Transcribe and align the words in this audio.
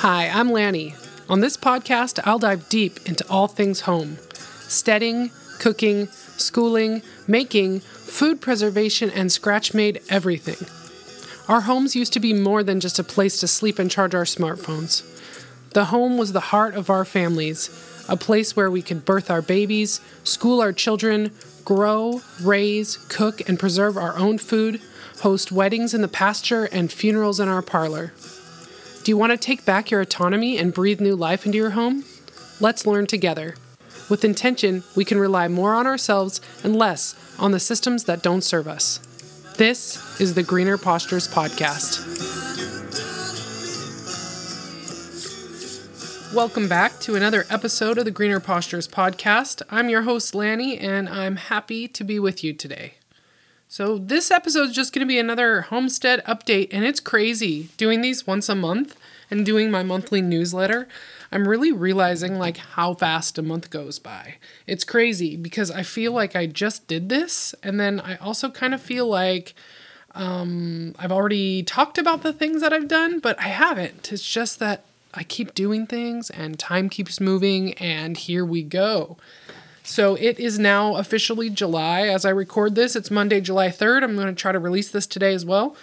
Hi, 0.00 0.28
I'm 0.28 0.50
Lanni. 0.50 0.94
On 1.28 1.40
this 1.40 1.58
podcast, 1.58 2.20
I'll 2.24 2.38
dive 2.38 2.70
deep 2.70 3.06
into 3.06 3.22
all 3.28 3.48
things 3.48 3.82
home 3.82 4.16
steading, 4.32 5.30
cooking, 5.58 6.06
schooling, 6.38 7.02
making, 7.28 7.80
food 7.80 8.40
preservation, 8.40 9.10
and 9.10 9.30
scratch 9.30 9.74
made 9.74 10.00
everything. 10.08 10.66
Our 11.54 11.60
homes 11.60 11.94
used 11.94 12.14
to 12.14 12.18
be 12.18 12.32
more 12.32 12.62
than 12.62 12.80
just 12.80 12.98
a 12.98 13.04
place 13.04 13.38
to 13.40 13.46
sleep 13.46 13.78
and 13.78 13.90
charge 13.90 14.14
our 14.14 14.24
smartphones. 14.24 15.04
The 15.74 15.84
home 15.84 16.16
was 16.16 16.32
the 16.32 16.48
heart 16.48 16.74
of 16.76 16.88
our 16.88 17.04
families, 17.04 17.68
a 18.08 18.16
place 18.16 18.56
where 18.56 18.70
we 18.70 18.80
could 18.80 19.04
birth 19.04 19.30
our 19.30 19.42
babies, 19.42 20.00
school 20.24 20.62
our 20.62 20.72
children, 20.72 21.30
grow, 21.62 22.22
raise, 22.40 22.96
cook, 23.10 23.46
and 23.46 23.58
preserve 23.58 23.98
our 23.98 24.16
own 24.16 24.38
food, 24.38 24.80
host 25.20 25.52
weddings 25.52 25.92
in 25.92 26.00
the 26.00 26.08
pasture, 26.08 26.64
and 26.72 26.90
funerals 26.90 27.38
in 27.38 27.48
our 27.48 27.60
parlor. 27.60 28.14
You 29.10 29.16
want 29.16 29.32
to 29.32 29.36
take 29.36 29.64
back 29.64 29.90
your 29.90 30.00
autonomy 30.00 30.56
and 30.56 30.72
breathe 30.72 31.00
new 31.00 31.16
life 31.16 31.44
into 31.44 31.58
your 31.58 31.70
home? 31.70 32.04
Let's 32.60 32.86
learn 32.86 33.08
together. 33.08 33.56
With 34.08 34.24
intention, 34.24 34.84
we 34.94 35.04
can 35.04 35.18
rely 35.18 35.48
more 35.48 35.74
on 35.74 35.84
ourselves 35.84 36.40
and 36.62 36.76
less 36.76 37.16
on 37.36 37.50
the 37.50 37.58
systems 37.58 38.04
that 38.04 38.22
don't 38.22 38.42
serve 38.42 38.68
us. 38.68 38.98
This 39.56 40.20
is 40.20 40.34
the 40.34 40.44
Greener 40.44 40.78
Postures 40.78 41.26
Podcast. 41.26 42.06
Welcome 46.32 46.68
back 46.68 47.00
to 47.00 47.16
another 47.16 47.46
episode 47.50 47.98
of 47.98 48.04
the 48.04 48.12
Greener 48.12 48.38
Postures 48.38 48.86
Podcast. 48.86 49.60
I'm 49.70 49.88
your 49.88 50.02
host, 50.02 50.36
Lanni, 50.36 50.78
and 50.78 51.08
I'm 51.08 51.34
happy 51.34 51.88
to 51.88 52.04
be 52.04 52.20
with 52.20 52.44
you 52.44 52.52
today. 52.52 52.94
So, 53.66 53.98
this 53.98 54.32
episode 54.32 54.70
is 54.70 54.74
just 54.74 54.92
going 54.92 55.06
to 55.06 55.08
be 55.08 55.20
another 55.20 55.62
homestead 55.62 56.24
update, 56.26 56.70
and 56.72 56.84
it's 56.84 56.98
crazy 56.98 57.68
doing 57.76 58.00
these 58.00 58.26
once 58.26 58.48
a 58.48 58.56
month 58.56 58.96
and 59.30 59.46
doing 59.46 59.70
my 59.70 59.82
monthly 59.82 60.20
newsletter. 60.20 60.88
I'm 61.32 61.46
really 61.46 61.72
realizing 61.72 62.38
like 62.38 62.56
how 62.56 62.94
fast 62.94 63.38
a 63.38 63.42
month 63.42 63.70
goes 63.70 63.98
by. 63.98 64.36
It's 64.66 64.84
crazy 64.84 65.36
because 65.36 65.70
I 65.70 65.82
feel 65.82 66.12
like 66.12 66.34
I 66.34 66.46
just 66.46 66.86
did 66.88 67.08
this 67.08 67.54
and 67.62 67.78
then 67.78 68.00
I 68.00 68.16
also 68.16 68.50
kind 68.50 68.74
of 68.74 68.82
feel 68.82 69.06
like 69.06 69.54
um, 70.14 70.94
I've 70.98 71.12
already 71.12 71.62
talked 71.62 71.98
about 71.98 72.22
the 72.22 72.32
things 72.32 72.62
that 72.62 72.72
I've 72.72 72.88
done, 72.88 73.20
but 73.20 73.38
I 73.38 73.48
haven't. 73.48 74.12
It's 74.12 74.28
just 74.28 74.58
that 74.58 74.84
I 75.14 75.22
keep 75.22 75.54
doing 75.54 75.86
things 75.86 76.30
and 76.30 76.58
time 76.58 76.88
keeps 76.88 77.20
moving 77.20 77.74
and 77.74 78.16
here 78.16 78.44
we 78.44 78.62
go. 78.62 79.16
So 79.82 80.14
it 80.16 80.38
is 80.38 80.58
now 80.58 80.96
officially 80.96 81.50
July 81.50 82.02
as 82.02 82.24
I 82.24 82.30
record 82.30 82.74
this. 82.74 82.94
It's 82.94 83.10
Monday, 83.10 83.40
July 83.40 83.68
3rd. 83.68 84.02
I'm 84.02 84.14
going 84.14 84.28
to 84.28 84.40
try 84.40 84.52
to 84.52 84.58
release 84.58 84.90
this 84.90 85.06
today 85.06 85.34
as 85.34 85.44
well. 85.44 85.76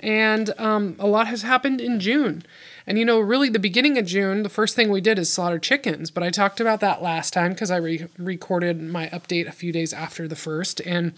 And 0.00 0.52
um, 0.58 0.96
a 0.98 1.06
lot 1.06 1.26
has 1.28 1.42
happened 1.42 1.80
in 1.80 2.00
June. 2.00 2.42
And 2.86 2.98
you 2.98 3.04
know, 3.04 3.18
really, 3.18 3.48
the 3.48 3.58
beginning 3.58 3.98
of 3.98 4.06
June, 4.06 4.42
the 4.42 4.48
first 4.48 4.76
thing 4.76 4.90
we 4.90 5.00
did 5.00 5.18
is 5.18 5.32
slaughter 5.32 5.58
chickens. 5.58 6.10
But 6.10 6.22
I 6.22 6.30
talked 6.30 6.60
about 6.60 6.80
that 6.80 7.02
last 7.02 7.32
time 7.32 7.52
because 7.52 7.70
I 7.70 7.76
re- 7.76 8.06
recorded 8.16 8.80
my 8.80 9.08
update 9.08 9.48
a 9.48 9.52
few 9.52 9.72
days 9.72 9.92
after 9.92 10.28
the 10.28 10.36
first. 10.36 10.80
And 10.80 11.12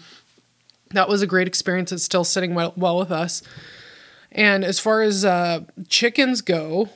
that 0.91 1.07
was 1.07 1.21
a 1.21 1.27
great 1.27 1.47
experience. 1.47 1.91
It's 1.91 2.03
still 2.03 2.23
sitting 2.23 2.55
well, 2.55 2.73
well 2.75 2.97
with 2.97 3.11
us. 3.11 3.43
And 4.31 4.63
as 4.63 4.79
far 4.79 5.01
as 5.01 5.23
uh, 5.23 5.65
chickens 5.87 6.41
go, 6.41 6.89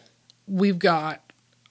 we've 0.47 0.79
got 0.79 1.21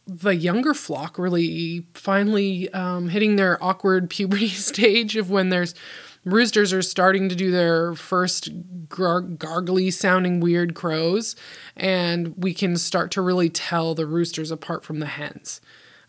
the 0.07 0.35
younger 0.35 0.75
flock 0.75 1.19
really 1.19 1.87
finally 1.95 2.73
um, 2.73 3.09
hitting 3.09 3.37
their 3.37 3.63
awkward 3.63 4.11
puberty 4.11 4.49
stage 4.49 5.17
of 5.17 5.31
when 5.31 5.49
there's 5.49 5.75
roosters 6.25 6.73
are 6.73 6.83
starting 6.83 7.29
to 7.29 7.35
do 7.35 7.51
their 7.51 7.95
first 7.95 8.51
gar- 8.89 9.23
gargly 9.23 9.93
sounding 9.93 10.41
weird 10.41 10.75
crows, 10.75 11.37
and 11.77 12.35
we 12.37 12.55
can 12.55 12.77
start 12.77 13.11
to 13.13 13.23
really 13.23 13.51
tell 13.51 13.95
the 13.95 14.07
roosters 14.07 14.51
apart 14.51 14.85
from 14.85 15.01
the 15.01 15.07
hens, 15.07 15.61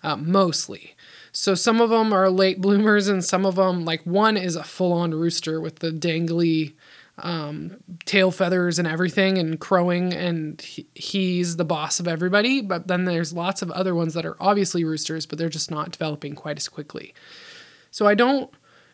uh, 0.03 0.15
mostly. 0.15 0.95
So 1.31 1.55
some 1.55 1.81
of 1.81 1.89
them 1.89 2.13
are 2.13 2.29
late 2.29 2.61
bloomers, 2.61 3.07
and 3.07 3.23
some 3.23 3.45
of 3.45 3.55
them, 3.55 3.85
like 3.85 4.05
one, 4.05 4.37
is 4.37 4.55
a 4.55 4.63
full 4.63 4.93
on 4.93 5.11
rooster 5.11 5.59
with 5.59 5.79
the 5.79 5.91
dangly 5.91 6.73
um, 7.17 7.77
tail 8.05 8.31
feathers 8.31 8.79
and 8.79 8.87
everything 8.87 9.37
and 9.37 9.59
crowing, 9.59 10.13
and 10.13 10.61
he, 10.61 10.87
he's 10.93 11.57
the 11.57 11.65
boss 11.65 11.99
of 11.99 12.07
everybody. 12.07 12.61
But 12.61 12.87
then 12.87 13.05
there's 13.05 13.33
lots 13.33 13.61
of 13.61 13.71
other 13.71 13.95
ones 13.95 14.13
that 14.13 14.25
are 14.25 14.37
obviously 14.39 14.83
roosters, 14.83 15.25
but 15.25 15.39
they're 15.39 15.49
just 15.49 15.71
not 15.71 15.91
developing 15.91 16.35
quite 16.35 16.57
as 16.57 16.69
quickly. 16.69 17.13
So 17.91 18.07
I 18.07 18.15
don't 18.15 18.51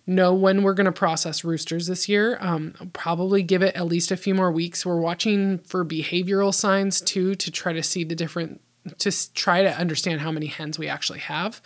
know 0.09 0.34
when 0.34 0.64
we're 0.64 0.74
going 0.74 0.86
to 0.86 0.92
process 0.92 1.44
roosters 1.44 1.88
this 1.88 2.09
year. 2.09 2.38
Um, 2.42 2.74
probably 2.94 3.44
give 3.44 3.62
it 3.62 3.75
at 3.75 3.86
least 3.86 4.12
a 4.12 4.18
few 4.18 4.34
more 4.34 4.52
weeks. 4.52 4.86
We're 4.86 5.00
watching 5.00 5.59
for 5.59 5.86
behavioral 5.86 6.53
signs 6.53 7.00
too 7.00 7.36
to 7.36 7.52
try 7.52 7.74
to 7.74 7.84
see 7.84 8.03
the 8.03 8.16
different, 8.16 8.59
to 8.98 9.34
try 9.34 9.62
to 9.62 9.78
understand 9.78 10.22
how 10.22 10.31
many 10.31 10.48
hens 10.48 10.80
we 10.80 10.88
actually 10.88 11.19
have. 11.19 11.62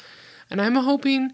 And 0.50 0.62
I'm 0.62 0.76
hoping 0.76 1.32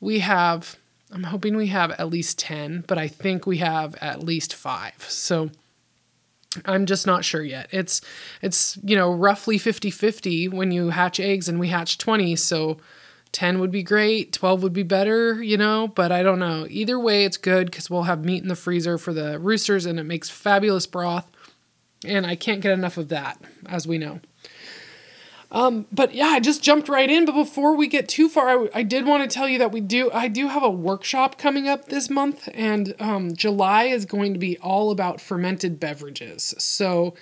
we 0.00 0.20
have, 0.20 0.76
I'm 1.10 1.24
hoping 1.24 1.56
we 1.56 1.68
have 1.68 1.92
at 1.92 2.10
least 2.10 2.38
10, 2.38 2.84
but 2.86 2.98
I 2.98 3.08
think 3.08 3.46
we 3.46 3.58
have 3.58 3.94
at 3.96 4.22
least 4.22 4.54
five. 4.54 5.04
So 5.08 5.50
I'm 6.66 6.84
just 6.84 7.06
not 7.06 7.24
sure 7.24 7.42
yet. 7.42 7.68
It's, 7.70 8.02
it's, 8.42 8.78
you 8.82 8.96
know, 8.96 9.12
roughly 9.12 9.56
50 9.56 9.90
50 9.90 10.48
when 10.48 10.72
you 10.72 10.90
hatch 10.90 11.20
eggs 11.20 11.48
and 11.48 11.58
we 11.58 11.68
hatch 11.68 11.96
20. 11.96 12.36
So, 12.36 12.78
10 13.32 13.60
would 13.60 13.70
be 13.70 13.82
great, 13.82 14.32
12 14.32 14.62
would 14.62 14.72
be 14.72 14.82
better, 14.82 15.42
you 15.42 15.56
know, 15.56 15.88
but 15.88 16.10
I 16.10 16.22
don't 16.22 16.38
know. 16.38 16.66
Either 16.68 16.98
way, 16.98 17.24
it's 17.24 17.36
good 17.36 17.70
because 17.70 17.88
we'll 17.88 18.02
have 18.02 18.24
meat 18.24 18.42
in 18.42 18.48
the 18.48 18.56
freezer 18.56 18.98
for 18.98 19.12
the 19.12 19.38
roosters 19.38 19.86
and 19.86 20.00
it 20.00 20.04
makes 20.04 20.28
fabulous 20.28 20.86
broth. 20.86 21.30
And 22.04 22.26
I 22.26 22.34
can't 22.34 22.60
get 22.60 22.72
enough 22.72 22.96
of 22.96 23.08
that, 23.08 23.40
as 23.66 23.86
we 23.86 23.98
know. 23.98 24.20
Um, 25.52 25.86
but 25.90 26.14
yeah, 26.14 26.28
I 26.28 26.40
just 26.40 26.62
jumped 26.62 26.88
right 26.88 27.10
in. 27.10 27.24
But 27.24 27.32
before 27.32 27.76
we 27.76 27.88
get 27.88 28.08
too 28.08 28.28
far, 28.28 28.48
I, 28.48 28.68
I 28.74 28.82
did 28.82 29.06
want 29.06 29.28
to 29.28 29.34
tell 29.34 29.48
you 29.48 29.58
that 29.58 29.72
we 29.72 29.80
do, 29.80 30.10
I 30.12 30.28
do 30.28 30.48
have 30.48 30.62
a 30.62 30.70
workshop 30.70 31.38
coming 31.38 31.68
up 31.68 31.86
this 31.86 32.08
month, 32.08 32.48
and 32.54 32.94
um, 33.00 33.34
July 33.34 33.84
is 33.84 34.04
going 34.04 34.32
to 34.32 34.38
be 34.38 34.56
all 34.58 34.90
about 34.90 35.20
fermented 35.20 35.80
beverages. 35.80 36.54
So, 36.58 37.14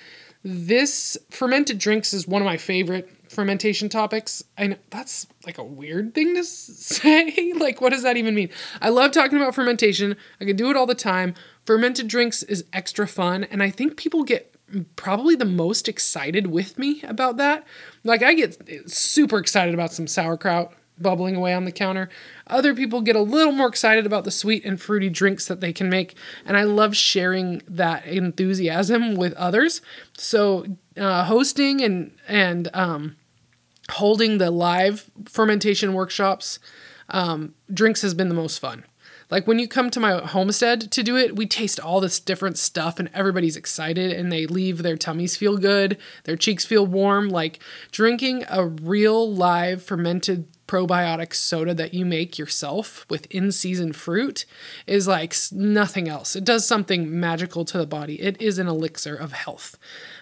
this 0.45 1.19
fermented 1.31 1.79
drinks 1.79 2.13
is 2.15 2.29
one 2.29 2.41
of 2.41 2.47
my 2.47 2.57
favorite 2.57 3.11
fermentation 3.39 3.89
topics. 3.89 4.43
I 4.59 4.67
know 4.67 4.77
that's 4.91 5.29
like 5.47 5.59
a 5.59 5.63
weird 5.63 6.13
thing 6.13 6.35
to 6.35 6.43
say. 6.45 7.53
like, 7.55 7.81
what 7.81 7.93
does 7.93 8.03
that 8.03 8.17
even 8.17 8.35
mean? 8.35 8.51
I 8.83 8.89
love 8.89 9.13
talking 9.13 9.39
about 9.39 9.55
fermentation. 9.55 10.17
I 10.41 10.45
can 10.45 10.57
do 10.57 10.71
it 10.71 10.77
all 10.77 10.87
the 10.87 10.95
time. 10.97 11.35
Fermented 11.65 12.09
drinks 12.09 12.43
is 12.43 12.65
extra 12.73 13.07
fun, 13.07 13.45
and 13.45 13.63
I 13.63 13.71
think 13.71 13.97
people 13.97 14.25
get 14.25 14.57
probably 14.97 15.37
the 15.37 15.45
most 15.45 15.89
excited 15.89 16.49
with 16.49 16.81
me 16.81 17.01
about 17.05 17.37
that. 17.37 17.65
Like, 18.03 18.25
I 18.25 18.35
get 18.35 18.91
super 18.91 19.39
excited 19.39 19.73
about 19.73 19.93
some 19.93 20.09
sauerkraut 20.09 20.75
bubbling 21.01 21.37
away 21.37 21.55
on 21.55 21.65
the 21.65 21.71
counter. 21.71 22.09
Other 22.49 22.75
people 22.75 23.03
get 23.03 23.15
a 23.15 23.21
little 23.21 23.53
more 23.53 23.69
excited 23.69 24.05
about 24.05 24.25
the 24.25 24.33
sweet 24.33 24.65
and 24.65 24.81
fruity 24.81 25.11
drinks 25.11 25.47
that 25.47 25.61
they 25.61 25.73
can 25.73 25.89
make, 25.89 26.17
and 26.45 26.57
I 26.57 26.65
love 26.65 26.97
sharing 26.97 27.63
that 27.69 28.05
enthusiasm 28.05 29.15
with 29.15 29.33
others. 29.35 29.81
So, 30.17 30.67
uh, 30.97 31.23
hosting 31.27 31.81
and 31.83 32.11
and 32.27 32.69
um, 32.75 33.15
holding 33.91 34.39
the 34.39 34.51
live 34.51 35.11
fermentation 35.27 35.95
workshops, 35.95 36.59
um, 37.09 37.55
drinks 37.73 38.03
has 38.03 38.15
been 38.15 38.29
the 38.29 38.35
most 38.35 38.59
fun. 38.59 38.85
Like 39.31 39.47
when 39.47 39.59
you 39.59 39.69
come 39.69 39.91
to 39.91 40.01
my 40.01 40.19
homestead 40.25 40.91
to 40.91 41.03
do 41.03 41.17
it, 41.17 41.37
we 41.37 41.47
taste 41.47 41.79
all 41.79 42.01
this 42.01 42.19
different 42.19 42.57
stuff 42.57 42.99
and 42.99 43.11
everybody's 43.13 43.57
excited 43.57 44.11
and 44.11 44.33
they 44.33 44.47
leave 44.47 44.83
their 44.83 44.97
tummies 44.97 45.37
feel 45.37 45.59
good, 45.59 45.99
their 46.25 46.37
cheeks 46.37 46.65
feel 46.65 46.87
warm. 46.87 47.29
Like 47.29 47.61
drinking 47.93 48.45
a 48.49 48.67
real 48.67 49.31
live 49.31 49.83
fermented 49.83 50.47
probiotic 50.67 51.35
soda 51.35 51.75
that 51.75 51.95
you 51.95 52.05
make 52.05 52.39
yourself 52.39 53.07
with 53.09 53.27
in 53.27 53.51
season 53.53 53.93
fruit 53.93 54.45
is 54.87 55.07
like 55.09 55.35
nothing 55.53 56.09
else. 56.09 56.35
It 56.37 56.45
does 56.45 56.67
something 56.67 57.19
magical 57.19 57.65
to 57.67 57.79
the 57.79 57.87
body. 57.87 58.21
It 58.21 58.41
is 58.41 58.59
an 58.59 58.69
elixir 58.69 59.15
of 59.15 59.33
health. 59.33 59.77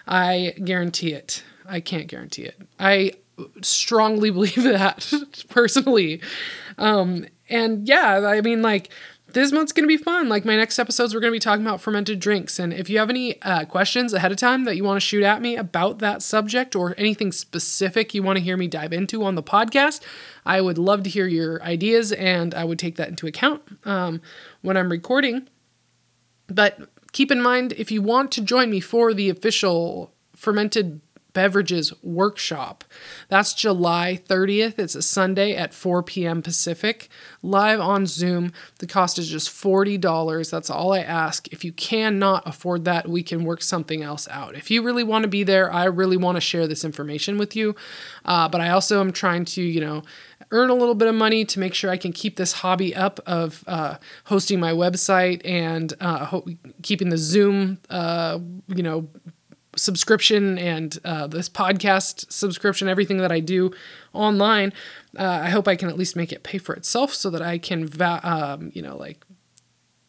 I 0.07 0.53
guarantee 0.63 1.13
it. 1.13 1.43
I 1.65 1.81
can't 1.81 2.07
guarantee 2.07 2.43
it. 2.43 2.61
I 2.79 3.13
strongly 3.61 4.29
believe 4.31 4.63
that 4.63 5.11
personally. 5.49 6.21
Um, 6.77 7.25
and 7.49 7.87
yeah, 7.87 8.27
I 8.27 8.41
mean, 8.41 8.61
like, 8.61 8.89
this 9.33 9.51
month's 9.51 9.71
gonna 9.73 9.87
be 9.87 9.97
fun. 9.97 10.29
Like 10.29 10.45
my 10.45 10.55
next 10.55 10.79
episodes, 10.79 11.13
we're 11.13 11.19
gonna 11.19 11.31
be 11.31 11.39
talking 11.39 11.65
about 11.65 11.81
fermented 11.81 12.19
drinks. 12.19 12.59
And 12.59 12.73
if 12.73 12.89
you 12.89 12.97
have 12.97 13.09
any 13.09 13.41
uh, 13.41 13.65
questions 13.65 14.13
ahead 14.13 14.31
of 14.31 14.37
time 14.37 14.63
that 14.63 14.77
you 14.77 14.83
want 14.83 14.97
to 14.97 15.05
shoot 15.05 15.23
at 15.23 15.41
me 15.41 15.57
about 15.57 15.99
that 15.99 16.21
subject 16.21 16.75
or 16.75 16.95
anything 16.97 17.31
specific 17.31 18.13
you 18.13 18.23
want 18.23 18.37
to 18.37 18.43
hear 18.43 18.57
me 18.57 18.67
dive 18.67 18.93
into 18.93 19.23
on 19.23 19.35
the 19.35 19.43
podcast, 19.43 20.01
I 20.45 20.61
would 20.61 20.77
love 20.77 21.03
to 21.03 21.09
hear 21.09 21.27
your 21.27 21.61
ideas 21.61 22.13
and 22.13 22.53
I 22.53 22.63
would 22.63 22.79
take 22.79 22.95
that 22.95 23.09
into 23.09 23.27
account 23.27 23.61
um, 23.85 24.21
when 24.61 24.77
I'm 24.77 24.89
recording. 24.89 25.49
But 26.47 26.89
keep 27.11 27.29
in 27.29 27.41
mind, 27.41 27.73
if 27.73 27.91
you 27.91 28.01
want 28.01 28.31
to 28.33 28.41
join 28.41 28.69
me 28.69 28.79
for 28.79 29.13
the 29.13 29.29
official 29.29 30.13
fermented 30.35 31.01
Beverages 31.33 31.93
Workshop. 32.01 32.83
That's 33.29 33.53
July 33.53 34.19
30th. 34.27 34.79
It's 34.79 34.95
a 34.95 35.01
Sunday 35.01 35.55
at 35.55 35.73
4 35.73 36.03
p.m. 36.03 36.41
Pacific, 36.41 37.09
live 37.41 37.79
on 37.79 38.05
Zoom. 38.05 38.51
The 38.79 38.87
cost 38.87 39.19
is 39.19 39.27
just 39.27 39.49
$40. 39.49 40.49
That's 40.49 40.69
all 40.69 40.93
I 40.93 40.99
ask. 40.99 41.47
If 41.49 41.63
you 41.63 41.71
cannot 41.73 42.47
afford 42.47 42.85
that, 42.85 43.07
we 43.07 43.23
can 43.23 43.43
work 43.43 43.61
something 43.61 44.01
else 44.01 44.27
out. 44.29 44.55
If 44.55 44.71
you 44.71 44.81
really 44.81 45.03
want 45.03 45.23
to 45.23 45.29
be 45.29 45.43
there, 45.43 45.71
I 45.71 45.85
really 45.85 46.17
want 46.17 46.37
to 46.37 46.41
share 46.41 46.67
this 46.67 46.83
information 46.83 47.37
with 47.37 47.55
you. 47.55 47.75
Uh, 48.25 48.49
but 48.49 48.61
I 48.61 48.69
also 48.69 48.99
am 48.99 49.11
trying 49.11 49.45
to, 49.45 49.61
you 49.61 49.81
know, 49.81 50.03
earn 50.51 50.69
a 50.69 50.73
little 50.73 50.95
bit 50.95 51.07
of 51.07 51.15
money 51.15 51.45
to 51.45 51.59
make 51.59 51.73
sure 51.73 51.91
I 51.91 51.97
can 51.97 52.13
keep 52.13 52.37
this 52.37 52.53
hobby 52.53 52.95
up 52.95 53.19
of 53.25 53.63
uh, 53.67 53.97
hosting 54.25 54.59
my 54.59 54.71
website 54.71 55.41
and 55.43 55.93
uh, 55.99 56.25
ho- 56.25 56.45
keeping 56.81 57.09
the 57.09 57.17
Zoom, 57.17 57.79
uh, 57.89 58.39
you 58.67 58.83
know, 58.83 59.09
subscription 59.77 60.57
and 60.57 60.97
uh, 61.05 61.27
this 61.27 61.49
podcast 61.49 62.31
subscription, 62.31 62.87
everything 62.87 63.17
that 63.17 63.31
I 63.31 63.39
do 63.39 63.71
online. 64.13 64.73
Uh, 65.17 65.41
I 65.43 65.49
hope 65.49 65.67
I 65.67 65.75
can 65.75 65.89
at 65.89 65.97
least 65.97 66.15
make 66.15 66.31
it 66.31 66.43
pay 66.43 66.57
for 66.57 66.75
itself 66.75 67.13
so 67.13 67.29
that 67.29 67.41
I 67.41 67.57
can, 67.57 67.87
va- 67.87 68.21
um, 68.23 68.71
you 68.73 68.81
know, 68.81 68.97
like 68.97 69.25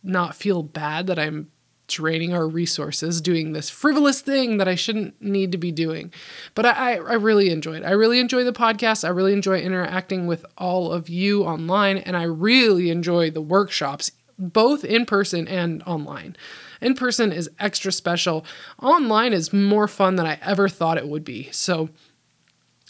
not 0.02 0.34
feel 0.34 0.62
bad 0.62 1.06
that 1.06 1.18
I'm 1.18 1.50
draining 1.88 2.34
our 2.34 2.46
resources 2.46 3.20
doing 3.20 3.52
this 3.52 3.70
frivolous 3.70 4.20
thing 4.20 4.58
that 4.58 4.68
I 4.68 4.74
shouldn't 4.74 5.20
need 5.20 5.50
to 5.52 5.58
be 5.58 5.72
doing. 5.72 6.12
But 6.54 6.66
I, 6.66 6.96
I 6.96 7.14
really 7.14 7.50
enjoy 7.50 7.76
It. 7.76 7.82
I 7.84 7.92
really 7.92 8.20
enjoy 8.20 8.44
the 8.44 8.52
podcast. 8.52 9.04
I 9.04 9.08
really 9.08 9.32
enjoy 9.32 9.58
interacting 9.60 10.26
with 10.26 10.44
all 10.56 10.92
of 10.92 11.08
you 11.08 11.44
online, 11.44 11.96
and 11.98 12.16
I 12.16 12.24
really 12.24 12.90
enjoy 12.90 13.30
the 13.30 13.40
workshops, 13.40 14.12
both 14.38 14.84
in 14.84 15.04
person 15.04 15.48
and 15.48 15.82
online. 15.82 16.36
In 16.80 16.94
person 16.94 17.32
is 17.32 17.50
extra 17.58 17.90
special. 17.90 18.44
Online 18.80 19.32
is 19.32 19.52
more 19.52 19.88
fun 19.88 20.16
than 20.16 20.26
I 20.26 20.38
ever 20.42 20.68
thought 20.68 20.98
it 20.98 21.08
would 21.08 21.24
be. 21.24 21.50
So 21.50 21.88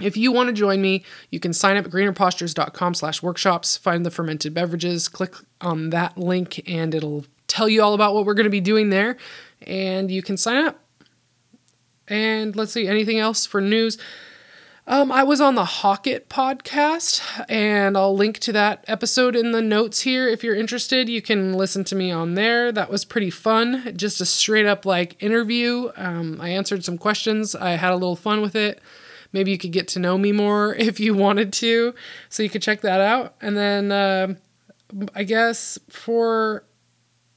if 0.00 0.16
you 0.16 0.30
want 0.30 0.48
to 0.48 0.52
join 0.52 0.80
me, 0.80 1.04
you 1.30 1.40
can 1.40 1.52
sign 1.52 1.76
up 1.76 1.86
at 1.86 1.90
greenerpostures.com 1.90 2.94
slash 2.94 3.22
workshops, 3.22 3.76
find 3.76 4.06
the 4.06 4.10
fermented 4.10 4.54
beverages, 4.54 5.08
click 5.08 5.34
on 5.60 5.90
that 5.90 6.16
link, 6.16 6.62
and 6.68 6.94
it'll 6.94 7.24
tell 7.48 7.68
you 7.68 7.82
all 7.82 7.94
about 7.94 8.14
what 8.14 8.24
we're 8.24 8.34
going 8.34 8.44
to 8.44 8.50
be 8.50 8.60
doing 8.60 8.90
there. 8.90 9.16
And 9.66 10.10
you 10.10 10.22
can 10.22 10.36
sign 10.36 10.64
up. 10.64 10.84
And 12.06 12.54
let's 12.54 12.72
see, 12.72 12.86
anything 12.86 13.18
else 13.18 13.44
for 13.44 13.60
news? 13.60 13.98
Um, 14.90 15.12
I 15.12 15.22
was 15.22 15.38
on 15.38 15.54
the 15.54 15.66
Hawk-It 15.66 16.30
podcast, 16.30 17.20
and 17.46 17.94
I'll 17.94 18.16
link 18.16 18.38
to 18.38 18.52
that 18.52 18.86
episode 18.88 19.36
in 19.36 19.52
the 19.52 19.60
notes 19.60 20.00
here. 20.00 20.26
If 20.26 20.42
you're 20.42 20.54
interested, 20.54 21.10
you 21.10 21.20
can 21.20 21.52
listen 21.52 21.84
to 21.84 21.94
me 21.94 22.10
on 22.10 22.36
there. 22.36 22.72
That 22.72 22.88
was 22.88 23.04
pretty 23.04 23.28
fun. 23.28 23.92
Just 23.94 24.22
a 24.22 24.24
straight 24.24 24.64
up 24.64 24.86
like 24.86 25.22
interview. 25.22 25.90
Um, 25.94 26.40
I 26.40 26.48
answered 26.48 26.86
some 26.86 26.96
questions. 26.96 27.54
I 27.54 27.72
had 27.72 27.92
a 27.92 27.96
little 27.96 28.16
fun 28.16 28.40
with 28.40 28.56
it. 28.56 28.80
Maybe 29.30 29.50
you 29.50 29.58
could 29.58 29.72
get 29.72 29.88
to 29.88 29.98
know 29.98 30.16
me 30.16 30.32
more 30.32 30.74
if 30.78 30.98
you 30.98 31.12
wanted 31.12 31.52
to. 31.52 31.94
So 32.30 32.42
you 32.42 32.48
could 32.48 32.62
check 32.62 32.80
that 32.80 33.02
out. 33.02 33.34
And 33.42 33.58
then 33.58 33.92
uh, 33.92 34.36
I 35.14 35.24
guess 35.24 35.78
for 35.90 36.64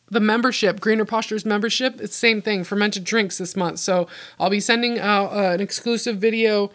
the 0.10 0.22
membership, 0.22 0.80
Greener 0.80 1.04
Postures 1.04 1.46
membership, 1.46 2.00
it's 2.00 2.16
same 2.16 2.42
thing, 2.42 2.64
fermented 2.64 3.04
drinks 3.04 3.38
this 3.38 3.58
month. 3.58 3.80
So 3.80 4.08
I'll 4.40 4.50
be 4.50 4.62
sending 4.62 5.00
out 5.00 5.34
uh, 5.34 5.52
an 5.52 5.60
exclusive 5.60 6.16
video 6.16 6.72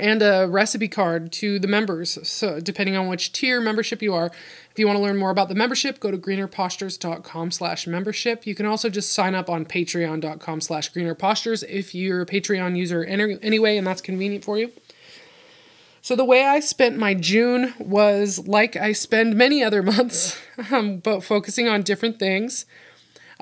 and 0.00 0.22
a 0.22 0.46
recipe 0.48 0.88
card 0.88 1.30
to 1.32 1.58
the 1.58 1.68
members. 1.68 2.18
So 2.26 2.60
depending 2.60 2.96
on 2.96 3.08
which 3.08 3.32
tier 3.32 3.60
membership 3.60 4.02
you 4.02 4.14
are, 4.14 4.30
if 4.70 4.78
you 4.78 4.86
want 4.86 4.96
to 4.96 5.02
learn 5.02 5.16
more 5.16 5.30
about 5.30 5.48
the 5.48 5.54
membership, 5.54 6.00
go 6.00 6.10
to 6.10 6.18
greenerpostures.com 6.18 7.50
slash 7.50 7.86
membership. 7.86 8.46
You 8.46 8.54
can 8.54 8.66
also 8.66 8.88
just 8.88 9.12
sign 9.12 9.34
up 9.34 9.50
on 9.50 9.64
patreon.com 9.64 10.60
slash 10.60 10.92
greenerpostures 10.92 11.64
if 11.68 11.94
you're 11.94 12.22
a 12.22 12.26
Patreon 12.26 12.76
user 12.76 13.04
anyway, 13.04 13.76
and 13.76 13.86
that's 13.86 14.00
convenient 14.00 14.44
for 14.44 14.58
you. 14.58 14.72
So 16.02 16.16
the 16.16 16.24
way 16.24 16.44
I 16.44 16.60
spent 16.60 16.96
my 16.96 17.14
June 17.14 17.74
was 17.78 18.46
like 18.46 18.74
I 18.74 18.92
spend 18.92 19.36
many 19.36 19.62
other 19.62 19.82
months, 19.84 20.38
um, 20.70 20.98
but 20.98 21.20
focusing 21.20 21.68
on 21.68 21.82
different 21.82 22.18
things. 22.18 22.64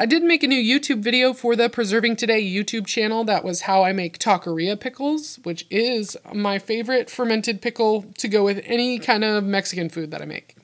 I 0.01 0.07
did 0.07 0.23
make 0.23 0.45
a 0.45 0.47
new 0.47 0.63
YouTube 0.63 1.01
video 1.01 1.33
for 1.33 1.57
the 1.57 1.69
Preserving 1.69 2.15
Today 2.15 2.41
YouTube 2.41 2.87
channel. 2.87 3.25
That 3.25 3.43
was 3.43 3.63
how 3.63 3.83
I 3.83 3.93
make 3.93 4.21
taqueria 4.21 4.79
pickles, 4.79 5.41
which 5.43 5.67
is 5.71 6.17
my 6.33 6.61
favorite 6.61 7.11
fermented 7.11 7.61
pickle 7.61 8.05
to 8.19 8.29
go 8.29 8.45
with 8.45 8.63
any 8.65 9.01
kind 9.01 9.25
of 9.25 9.43
Mexican 9.43 9.89
food 9.89 10.13
that 10.13 10.23
I 10.23 10.25
make. 10.25 10.55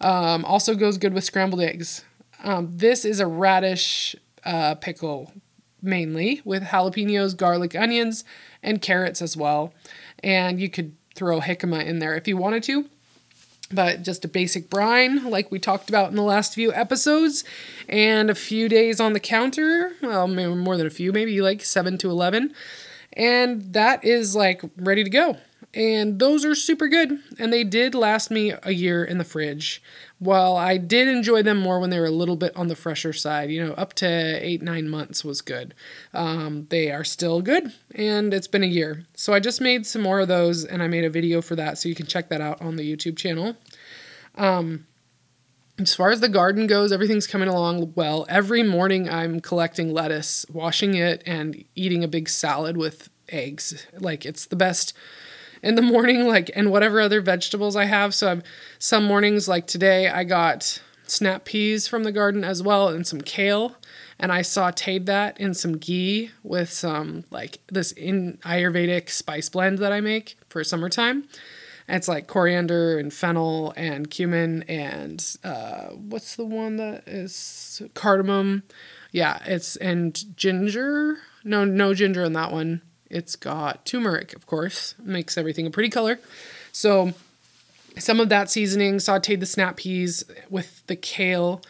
Um, 0.00 0.46
also 0.46 0.74
goes 0.74 0.96
good 0.96 1.12
with 1.12 1.24
scrambled 1.24 1.60
eggs. 1.60 2.06
Um, 2.42 2.72
this 2.74 3.04
is 3.04 3.20
a 3.20 3.26
radish 3.26 4.16
uh, 4.44 4.76
pickle 4.76 5.30
mainly 5.82 6.40
with 6.42 6.62
jalapenos, 6.62 7.36
garlic, 7.36 7.76
onions, 7.76 8.24
and 8.62 8.80
carrots 8.80 9.20
as 9.20 9.36
well. 9.36 9.74
And 10.24 10.58
you 10.58 10.70
could 10.70 10.96
throw 11.14 11.40
jicama 11.40 11.84
in 11.84 11.98
there 11.98 12.16
if 12.16 12.26
you 12.26 12.38
wanted 12.38 12.62
to 12.62 12.88
but 13.70 14.02
just 14.02 14.24
a 14.24 14.28
basic 14.28 14.70
brine 14.70 15.30
like 15.30 15.50
we 15.50 15.58
talked 15.58 15.88
about 15.88 16.10
in 16.10 16.16
the 16.16 16.22
last 16.22 16.54
few 16.54 16.72
episodes 16.72 17.44
and 17.88 18.30
a 18.30 18.34
few 18.34 18.68
days 18.68 19.00
on 19.00 19.12
the 19.12 19.20
counter 19.20 19.92
well 20.02 20.26
maybe 20.26 20.54
more 20.54 20.76
than 20.76 20.86
a 20.86 20.90
few 20.90 21.12
maybe 21.12 21.40
like 21.40 21.62
7 21.62 21.98
to 21.98 22.10
11 22.10 22.54
and 23.14 23.72
that 23.72 24.04
is 24.04 24.34
like 24.34 24.62
ready 24.76 25.04
to 25.04 25.10
go 25.10 25.36
and 25.74 26.18
those 26.18 26.44
are 26.44 26.54
super 26.54 26.88
good. 26.88 27.18
And 27.38 27.52
they 27.52 27.62
did 27.62 27.94
last 27.94 28.30
me 28.30 28.52
a 28.62 28.72
year 28.72 29.04
in 29.04 29.18
the 29.18 29.24
fridge. 29.24 29.82
While 30.18 30.56
i 30.56 30.78
did 30.78 31.06
enjoy 31.06 31.42
them 31.42 31.58
more 31.58 31.78
when 31.78 31.90
they 31.90 32.00
were 32.00 32.06
a 32.06 32.10
little 32.10 32.36
bit 32.36 32.56
on 32.56 32.66
the 32.66 32.74
fresher 32.74 33.12
side 33.12 33.50
you 33.50 33.64
know 33.64 33.72
up 33.74 33.94
to 33.94 34.06
eight 34.06 34.62
nine 34.62 34.88
months 34.88 35.24
was 35.24 35.40
good. 35.40 35.74
Um, 36.12 36.66
they 36.70 36.90
are 36.90 37.04
still 37.04 37.40
good 37.40 37.72
and 37.94 38.34
it's 38.34 38.48
been 38.48 38.64
a 38.64 38.66
year. 38.66 39.04
So 39.14 39.32
i 39.32 39.40
just 39.40 39.60
made 39.60 39.86
some 39.86 40.02
more 40.02 40.20
of 40.20 40.28
those 40.28 40.64
and 40.64 40.82
i 40.82 40.88
made 40.88 41.04
a 41.04 41.10
video 41.10 41.40
for 41.40 41.54
that 41.56 41.78
so 41.78 41.88
you 41.88 41.94
can 41.94 42.06
check 42.06 42.28
that 42.30 42.40
out 42.40 42.60
on 42.60 42.76
the 42.76 42.96
youtube 42.96 43.16
channel. 43.16 43.56
Um, 44.34 44.86
as 45.78 45.94
far 45.94 46.10
as 46.10 46.20
the 46.20 46.28
garden 46.28 46.66
goes, 46.66 46.90
everything's 46.90 47.28
coming 47.28 47.48
along 47.48 47.92
well. 47.94 48.26
Every 48.28 48.64
morning 48.64 49.08
I'm 49.08 49.40
collecting 49.40 49.92
lettuce, 49.92 50.44
washing 50.52 50.94
it, 50.94 51.22
and 51.24 51.64
eating 51.76 52.02
a 52.02 52.08
big 52.08 52.28
salad 52.28 52.76
with 52.76 53.08
eggs. 53.28 53.86
Like 53.96 54.26
it's 54.26 54.46
the 54.46 54.56
best 54.56 54.92
in 55.62 55.74
the 55.74 55.82
morning, 55.82 56.26
like, 56.26 56.50
and 56.54 56.70
whatever 56.70 57.00
other 57.00 57.20
vegetables 57.20 57.76
I 57.76 57.84
have. 57.84 58.14
So 58.14 58.30
I'm, 58.30 58.42
some 58.78 59.04
mornings, 59.04 59.48
like 59.48 59.66
today, 59.66 60.08
I 60.08 60.24
got 60.24 60.80
snap 61.06 61.44
peas 61.44 61.88
from 61.88 62.04
the 62.04 62.12
garden 62.12 62.44
as 62.44 62.62
well 62.62 62.88
and 62.88 63.06
some 63.06 63.20
kale. 63.20 63.76
And 64.18 64.32
I 64.32 64.40
sauteed 64.40 65.06
that 65.06 65.38
in 65.38 65.54
some 65.54 65.78
ghee 65.78 66.30
with 66.42 66.70
some, 66.72 67.24
like, 67.30 67.58
this 67.68 67.92
in 67.92 68.38
Ayurvedic 68.42 69.08
spice 69.10 69.48
blend 69.48 69.78
that 69.78 69.92
I 69.92 70.00
make 70.00 70.36
for 70.48 70.64
summertime. 70.64 71.28
And 71.86 71.96
it's 71.96 72.08
like 72.08 72.26
coriander 72.26 72.98
and 72.98 73.12
fennel 73.12 73.72
and 73.76 74.10
cumin 74.10 74.62
and 74.64 75.24
uh, 75.42 75.86
what's 75.94 76.36
the 76.36 76.44
one 76.44 76.76
that 76.76 77.08
is 77.08 77.80
cardamom? 77.94 78.62
Yeah, 79.10 79.38
it's 79.46 79.76
and 79.76 80.36
ginger. 80.36 81.16
No, 81.44 81.64
no 81.64 81.94
ginger 81.94 82.24
in 82.24 82.34
that 82.34 82.52
one. 82.52 82.82
It's 83.10 83.36
got 83.36 83.84
turmeric, 83.84 84.34
of 84.34 84.46
course, 84.46 84.94
makes 85.02 85.38
everything 85.38 85.66
a 85.66 85.70
pretty 85.70 85.88
color. 85.88 86.18
So, 86.72 87.14
some 87.98 88.20
of 88.20 88.28
that 88.28 88.50
seasoning, 88.50 88.96
sauteed 88.96 89.40
the 89.40 89.46
snap 89.46 89.78
peas 89.78 90.24
with 90.50 90.86
the 90.86 90.96
kale, 90.96 91.62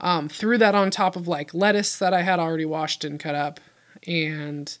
um, 0.00 0.28
threw 0.28 0.58
that 0.58 0.74
on 0.74 0.90
top 0.90 1.16
of 1.16 1.28
like 1.28 1.54
lettuce 1.54 1.98
that 1.98 2.12
I 2.12 2.22
had 2.22 2.38
already 2.38 2.64
washed 2.64 3.04
and 3.04 3.20
cut 3.20 3.34
up, 3.34 3.60
and 4.06 4.76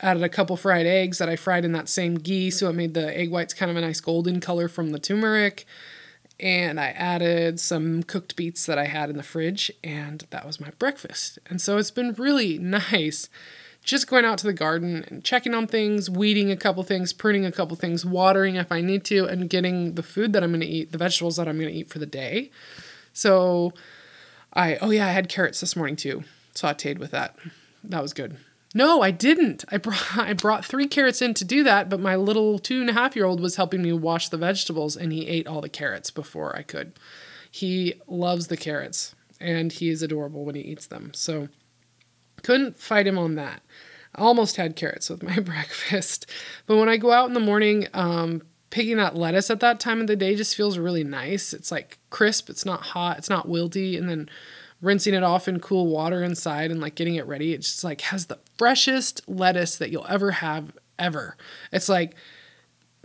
added 0.00 0.22
a 0.22 0.28
couple 0.28 0.56
fried 0.56 0.86
eggs 0.86 1.18
that 1.18 1.28
I 1.28 1.36
fried 1.36 1.64
in 1.64 1.72
that 1.72 1.88
same 1.88 2.16
ghee, 2.16 2.50
so 2.50 2.68
it 2.70 2.74
made 2.74 2.94
the 2.94 3.16
egg 3.16 3.30
whites 3.30 3.54
kind 3.54 3.70
of 3.70 3.76
a 3.76 3.80
nice 3.80 4.00
golden 4.00 4.40
color 4.40 4.68
from 4.68 4.90
the 4.90 4.98
turmeric. 4.98 5.66
And 6.40 6.78
I 6.78 6.90
added 6.90 7.58
some 7.58 8.04
cooked 8.04 8.36
beets 8.36 8.64
that 8.66 8.78
I 8.78 8.84
had 8.84 9.10
in 9.10 9.16
the 9.16 9.24
fridge, 9.24 9.72
and 9.82 10.24
that 10.30 10.46
was 10.46 10.60
my 10.60 10.70
breakfast. 10.78 11.40
And 11.50 11.60
so 11.60 11.78
it's 11.78 11.90
been 11.90 12.12
really 12.12 12.58
nice 12.92 13.28
just 13.88 14.06
going 14.06 14.26
out 14.26 14.36
to 14.36 14.46
the 14.46 14.52
garden 14.52 15.02
and 15.08 15.24
checking 15.24 15.54
on 15.54 15.66
things, 15.66 16.10
weeding 16.10 16.50
a 16.50 16.56
couple 16.58 16.82
things, 16.82 17.14
pruning 17.14 17.46
a 17.46 17.50
couple 17.50 17.74
things, 17.74 18.04
watering 18.04 18.56
if 18.56 18.70
I 18.70 18.82
need 18.82 19.02
to, 19.06 19.24
and 19.24 19.48
getting 19.48 19.94
the 19.94 20.02
food 20.02 20.34
that 20.34 20.44
I'm 20.44 20.50
going 20.50 20.60
to 20.60 20.66
eat, 20.66 20.92
the 20.92 20.98
vegetables 20.98 21.36
that 21.36 21.48
I'm 21.48 21.58
going 21.58 21.72
to 21.72 21.74
eat 21.74 21.88
for 21.88 21.98
the 21.98 22.04
day. 22.04 22.50
So 23.14 23.72
I, 24.52 24.76
oh 24.76 24.90
yeah, 24.90 25.06
I 25.06 25.12
had 25.12 25.30
carrots 25.30 25.60
this 25.60 25.74
morning 25.74 25.96
too, 25.96 26.24
sauteed 26.54 26.98
with 26.98 27.12
that. 27.12 27.34
That 27.82 28.02
was 28.02 28.12
good. 28.12 28.36
No, 28.74 29.00
I 29.00 29.10
didn't. 29.10 29.64
I 29.72 29.78
brought 29.78 30.04
I 30.18 30.34
brought 30.34 30.66
three 30.66 30.86
carrots 30.86 31.22
in 31.22 31.32
to 31.32 31.44
do 31.46 31.64
that, 31.64 31.88
but 31.88 31.98
my 31.98 32.14
little 32.14 32.58
two 32.58 32.82
and 32.82 32.90
a 32.90 32.92
half 32.92 33.16
year 33.16 33.24
old 33.24 33.40
was 33.40 33.56
helping 33.56 33.80
me 33.80 33.94
wash 33.94 34.28
the 34.28 34.36
vegetables 34.36 34.96
and 34.96 35.14
he 35.14 35.26
ate 35.26 35.46
all 35.46 35.62
the 35.62 35.70
carrots 35.70 36.10
before 36.10 36.54
I 36.54 36.60
could. 36.60 36.92
He 37.50 37.94
loves 38.06 38.48
the 38.48 38.58
carrots 38.58 39.14
and 39.40 39.72
he 39.72 39.88
is 39.88 40.02
adorable 40.02 40.44
when 40.44 40.56
he 40.56 40.60
eats 40.60 40.86
them. 40.88 41.12
So 41.14 41.48
couldn't 42.42 42.78
fight 42.78 43.06
him 43.06 43.18
on 43.18 43.34
that. 43.36 43.62
I 44.14 44.22
almost 44.22 44.56
had 44.56 44.76
carrots 44.76 45.10
with 45.10 45.22
my 45.22 45.38
breakfast. 45.40 46.26
But 46.66 46.76
when 46.76 46.88
I 46.88 46.96
go 46.96 47.12
out 47.12 47.28
in 47.28 47.34
the 47.34 47.40
morning, 47.40 47.86
um, 47.94 48.42
picking 48.70 48.96
that 48.98 49.16
lettuce 49.16 49.50
at 49.50 49.60
that 49.60 49.80
time 49.80 50.00
of 50.00 50.06
the 50.06 50.16
day 50.16 50.34
just 50.34 50.56
feels 50.56 50.78
really 50.78 51.04
nice. 51.04 51.52
It's 51.52 51.70
like 51.70 51.98
crisp, 52.10 52.50
it's 52.50 52.66
not 52.66 52.82
hot, 52.82 53.18
it's 53.18 53.30
not 53.30 53.48
wilty. 53.48 53.98
And 53.98 54.08
then 54.08 54.28
rinsing 54.80 55.14
it 55.14 55.22
off 55.22 55.48
in 55.48 55.60
cool 55.60 55.86
water 55.88 56.22
inside 56.22 56.70
and 56.70 56.80
like 56.80 56.94
getting 56.94 57.16
it 57.16 57.26
ready. 57.26 57.52
It 57.52 57.62
just 57.62 57.82
like 57.82 58.00
has 58.02 58.26
the 58.26 58.38
freshest 58.56 59.28
lettuce 59.28 59.76
that 59.76 59.90
you'll 59.90 60.06
ever 60.08 60.32
have 60.32 60.76
ever. 60.98 61.36
It's 61.72 61.88
like 61.88 62.14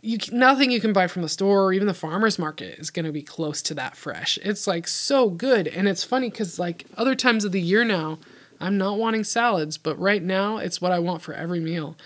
you 0.02 0.18
nothing 0.32 0.70
you 0.70 0.82
can 0.82 0.94
buy 0.94 1.08
from 1.08 1.22
the 1.22 1.30
store 1.30 1.64
or 1.64 1.74
even 1.74 1.88
the 1.88 1.94
farmers 1.94 2.38
market 2.38 2.78
is 2.78 2.92
going 2.92 3.06
to 3.06 3.12
be 3.12 3.24
close 3.24 3.62
to 3.64 3.74
that 3.76 3.96
fresh. 3.96 4.38
It's 4.44 4.68
like 4.68 4.88
so 4.88 5.30
good 5.30 5.68
and 5.68 5.88
it's 5.88 6.04
funny 6.04 6.30
cuz 6.30 6.60
like 6.60 6.86
other 6.98 7.16
times 7.16 7.46
of 7.46 7.52
the 7.52 7.62
year 7.62 7.84
now 7.84 8.20
I'm 8.64 8.78
not 8.78 8.98
wanting 8.98 9.26
salads, 9.26 9.78
but 9.78 10.00
right 10.00 10.24
now 10.24 10.58
it's 10.58 10.80
what 10.80 10.92
I 10.92 11.00
want 11.00 11.22
for 11.22 11.34
every 11.34 11.60
meal. 11.60 11.98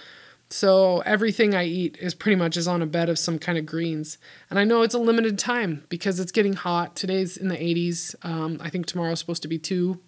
So 0.49 0.99
everything 1.01 1.53
I 1.53 1.65
eat 1.65 1.97
is 1.99 2.15
pretty 2.15 2.35
much 2.35 2.57
is 2.57 2.67
on 2.67 2.81
a 2.81 2.85
bed 2.85 3.09
of 3.09 3.19
some 3.19 3.37
kind 3.37 3.57
of 3.57 3.65
greens. 3.65 4.17
And 4.49 4.57
I 4.57 4.63
know 4.63 4.81
it's 4.81 4.93
a 4.95 4.99
limited 4.99 5.37
time 5.37 5.83
because 5.89 6.19
it's 6.19 6.31
getting 6.31 6.53
hot. 6.53 6.95
Today's 6.95 7.37
in 7.37 7.49
the 7.49 7.57
80s. 7.57 8.15
Um, 8.23 8.59
I 8.61 8.69
think 8.69 8.85
tomorrow's 8.85 9.19
supposed 9.19 9.41
to 9.41 9.47
be 9.47 9.59
two 9.59 9.99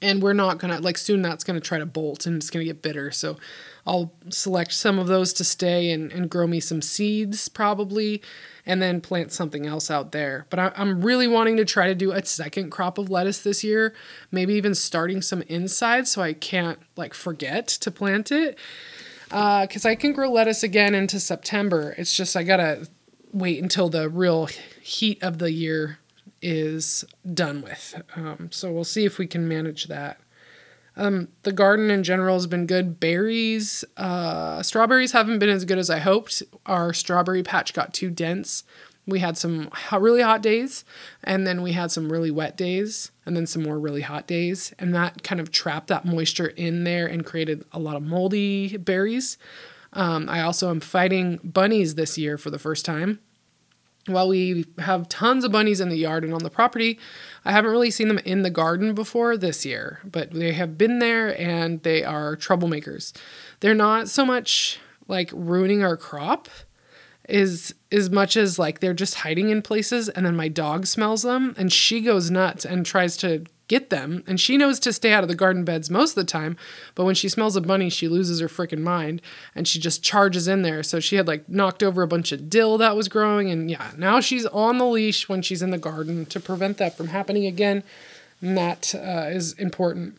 and 0.00 0.22
we're 0.22 0.32
not 0.32 0.58
gonna 0.58 0.78
like 0.80 0.96
soon 0.96 1.22
that's 1.22 1.44
gonna 1.44 1.60
try 1.60 1.78
to 1.78 1.86
bolt 1.86 2.26
and 2.26 2.36
it's 2.36 2.50
gonna 2.50 2.64
get 2.64 2.82
bitter. 2.82 3.10
So 3.10 3.36
i'll 3.86 4.12
select 4.28 4.72
some 4.72 4.98
of 4.98 5.06
those 5.06 5.32
to 5.32 5.44
stay 5.44 5.90
and, 5.90 6.12
and 6.12 6.28
grow 6.28 6.46
me 6.46 6.60
some 6.60 6.82
seeds 6.82 7.48
probably 7.48 8.22
and 8.66 8.80
then 8.80 9.00
plant 9.00 9.32
something 9.32 9.66
else 9.66 9.90
out 9.90 10.12
there. 10.12 10.46
But 10.50 10.58
I, 10.58 10.72
i'm 10.76 11.02
really 11.02 11.26
wanting 11.26 11.56
to 11.56 11.64
try 11.64 11.86
to 11.88 11.94
do 11.94 12.12
a 12.12 12.24
second 12.24 12.70
crop 12.70 12.98
of 12.98 13.10
lettuce 13.10 13.42
this 13.42 13.64
year 13.64 13.94
maybe 14.30 14.54
even 14.54 14.74
starting 14.74 15.22
some 15.22 15.42
inside 15.42 16.06
so 16.06 16.22
i 16.22 16.32
can't 16.32 16.78
like 16.96 17.14
forget 17.14 17.66
to 17.68 17.90
plant 17.90 18.30
it. 18.30 18.58
Uh, 19.30 19.66
because 19.66 19.86
uh, 19.86 19.90
i 19.90 19.94
can 19.94 20.12
grow 20.12 20.30
lettuce 20.30 20.62
again 20.62 20.94
into 20.94 21.18
september. 21.18 21.94
It's 21.98 22.14
just 22.14 22.36
i 22.36 22.42
gotta 22.42 22.88
wait 23.32 23.62
until 23.62 23.88
the 23.88 24.08
real 24.08 24.48
heat 24.82 25.22
of 25.22 25.38
the 25.38 25.52
year 25.52 25.99
is 26.42 27.04
done 27.32 27.62
with. 27.62 28.00
Um, 28.16 28.48
so 28.50 28.72
we'll 28.72 28.84
see 28.84 29.04
if 29.04 29.18
we 29.18 29.26
can 29.26 29.48
manage 29.48 29.86
that. 29.86 30.20
Um, 30.96 31.28
the 31.44 31.52
garden 31.52 31.90
in 31.90 32.02
general 32.02 32.34
has 32.34 32.46
been 32.46 32.66
good. 32.66 33.00
Berries, 33.00 33.84
uh, 33.96 34.62
strawberries 34.62 35.12
haven't 35.12 35.38
been 35.38 35.48
as 35.48 35.64
good 35.64 35.78
as 35.78 35.88
I 35.88 35.98
hoped. 35.98 36.42
Our 36.66 36.92
strawberry 36.92 37.42
patch 37.42 37.72
got 37.72 37.94
too 37.94 38.10
dense. 38.10 38.64
We 39.06 39.20
had 39.20 39.38
some 39.38 39.70
really 39.92 40.20
hot 40.20 40.42
days, 40.42 40.84
and 41.24 41.46
then 41.46 41.62
we 41.62 41.72
had 41.72 41.90
some 41.90 42.12
really 42.12 42.30
wet 42.30 42.56
days, 42.56 43.10
and 43.24 43.36
then 43.36 43.46
some 43.46 43.62
more 43.62 43.78
really 43.78 44.02
hot 44.02 44.26
days. 44.26 44.74
And 44.78 44.94
that 44.94 45.22
kind 45.22 45.40
of 45.40 45.50
trapped 45.50 45.88
that 45.88 46.04
moisture 46.04 46.48
in 46.48 46.84
there 46.84 47.06
and 47.06 47.24
created 47.24 47.64
a 47.72 47.78
lot 47.78 47.96
of 47.96 48.02
moldy 48.02 48.76
berries. 48.76 49.38
Um, 49.92 50.28
I 50.28 50.42
also 50.42 50.70
am 50.70 50.80
fighting 50.80 51.40
bunnies 51.42 51.94
this 51.94 52.18
year 52.18 52.36
for 52.36 52.50
the 52.50 52.58
first 52.58 52.84
time 52.84 53.20
while 54.06 54.28
we 54.28 54.64
have 54.78 55.08
tons 55.08 55.44
of 55.44 55.52
bunnies 55.52 55.80
in 55.80 55.88
the 55.88 55.96
yard 55.96 56.24
and 56.24 56.32
on 56.32 56.42
the 56.42 56.50
property, 56.50 56.98
I 57.44 57.52
haven't 57.52 57.70
really 57.70 57.90
seen 57.90 58.08
them 58.08 58.18
in 58.18 58.42
the 58.42 58.50
garden 58.50 58.94
before 58.94 59.36
this 59.36 59.64
year, 59.66 60.00
but 60.04 60.32
they 60.32 60.52
have 60.52 60.78
been 60.78 60.98
there 60.98 61.38
and 61.38 61.82
they 61.82 62.02
are 62.02 62.36
troublemakers. 62.36 63.12
They're 63.60 63.74
not 63.74 64.08
so 64.08 64.24
much 64.24 64.80
like 65.08 65.30
ruining 65.32 65.82
our 65.82 65.96
crop 65.96 66.48
is 67.28 67.74
as 67.92 68.10
much 68.10 68.36
as 68.36 68.58
like 68.58 68.80
they're 68.80 68.94
just 68.94 69.16
hiding 69.16 69.50
in 69.50 69.62
places 69.62 70.08
and 70.08 70.26
then 70.26 70.34
my 70.34 70.48
dog 70.48 70.86
smells 70.86 71.22
them 71.22 71.54
and 71.56 71.72
she 71.72 72.00
goes 72.00 72.30
nuts 72.30 72.64
and 72.64 72.84
tries 72.84 73.16
to 73.18 73.44
get 73.70 73.88
them. 73.88 74.24
And 74.26 74.40
she 74.40 74.56
knows 74.56 74.80
to 74.80 74.92
stay 74.92 75.12
out 75.12 75.22
of 75.22 75.28
the 75.28 75.36
garden 75.36 75.64
beds 75.64 75.88
most 75.88 76.10
of 76.10 76.16
the 76.16 76.24
time. 76.24 76.56
But 76.96 77.04
when 77.04 77.14
she 77.14 77.28
smells 77.28 77.54
a 77.54 77.60
bunny, 77.60 77.88
she 77.88 78.08
loses 78.08 78.40
her 78.40 78.48
freaking 78.48 78.80
mind 78.80 79.22
and 79.54 79.66
she 79.68 79.78
just 79.78 80.02
charges 80.02 80.48
in 80.48 80.62
there. 80.62 80.82
So 80.82 80.98
she 80.98 81.14
had 81.14 81.28
like 81.28 81.48
knocked 81.48 81.84
over 81.84 82.02
a 82.02 82.08
bunch 82.08 82.32
of 82.32 82.50
dill 82.50 82.78
that 82.78 82.96
was 82.96 83.06
growing. 83.08 83.48
And 83.48 83.70
yeah, 83.70 83.92
now 83.96 84.18
she's 84.18 84.44
on 84.46 84.78
the 84.78 84.86
leash 84.86 85.28
when 85.28 85.40
she's 85.40 85.62
in 85.62 85.70
the 85.70 85.78
garden 85.78 86.26
to 86.26 86.40
prevent 86.40 86.78
that 86.78 86.96
from 86.96 87.08
happening 87.08 87.46
again. 87.46 87.84
And 88.40 88.58
that 88.58 88.92
uh, 88.92 89.28
is 89.30 89.52
important. 89.52 90.18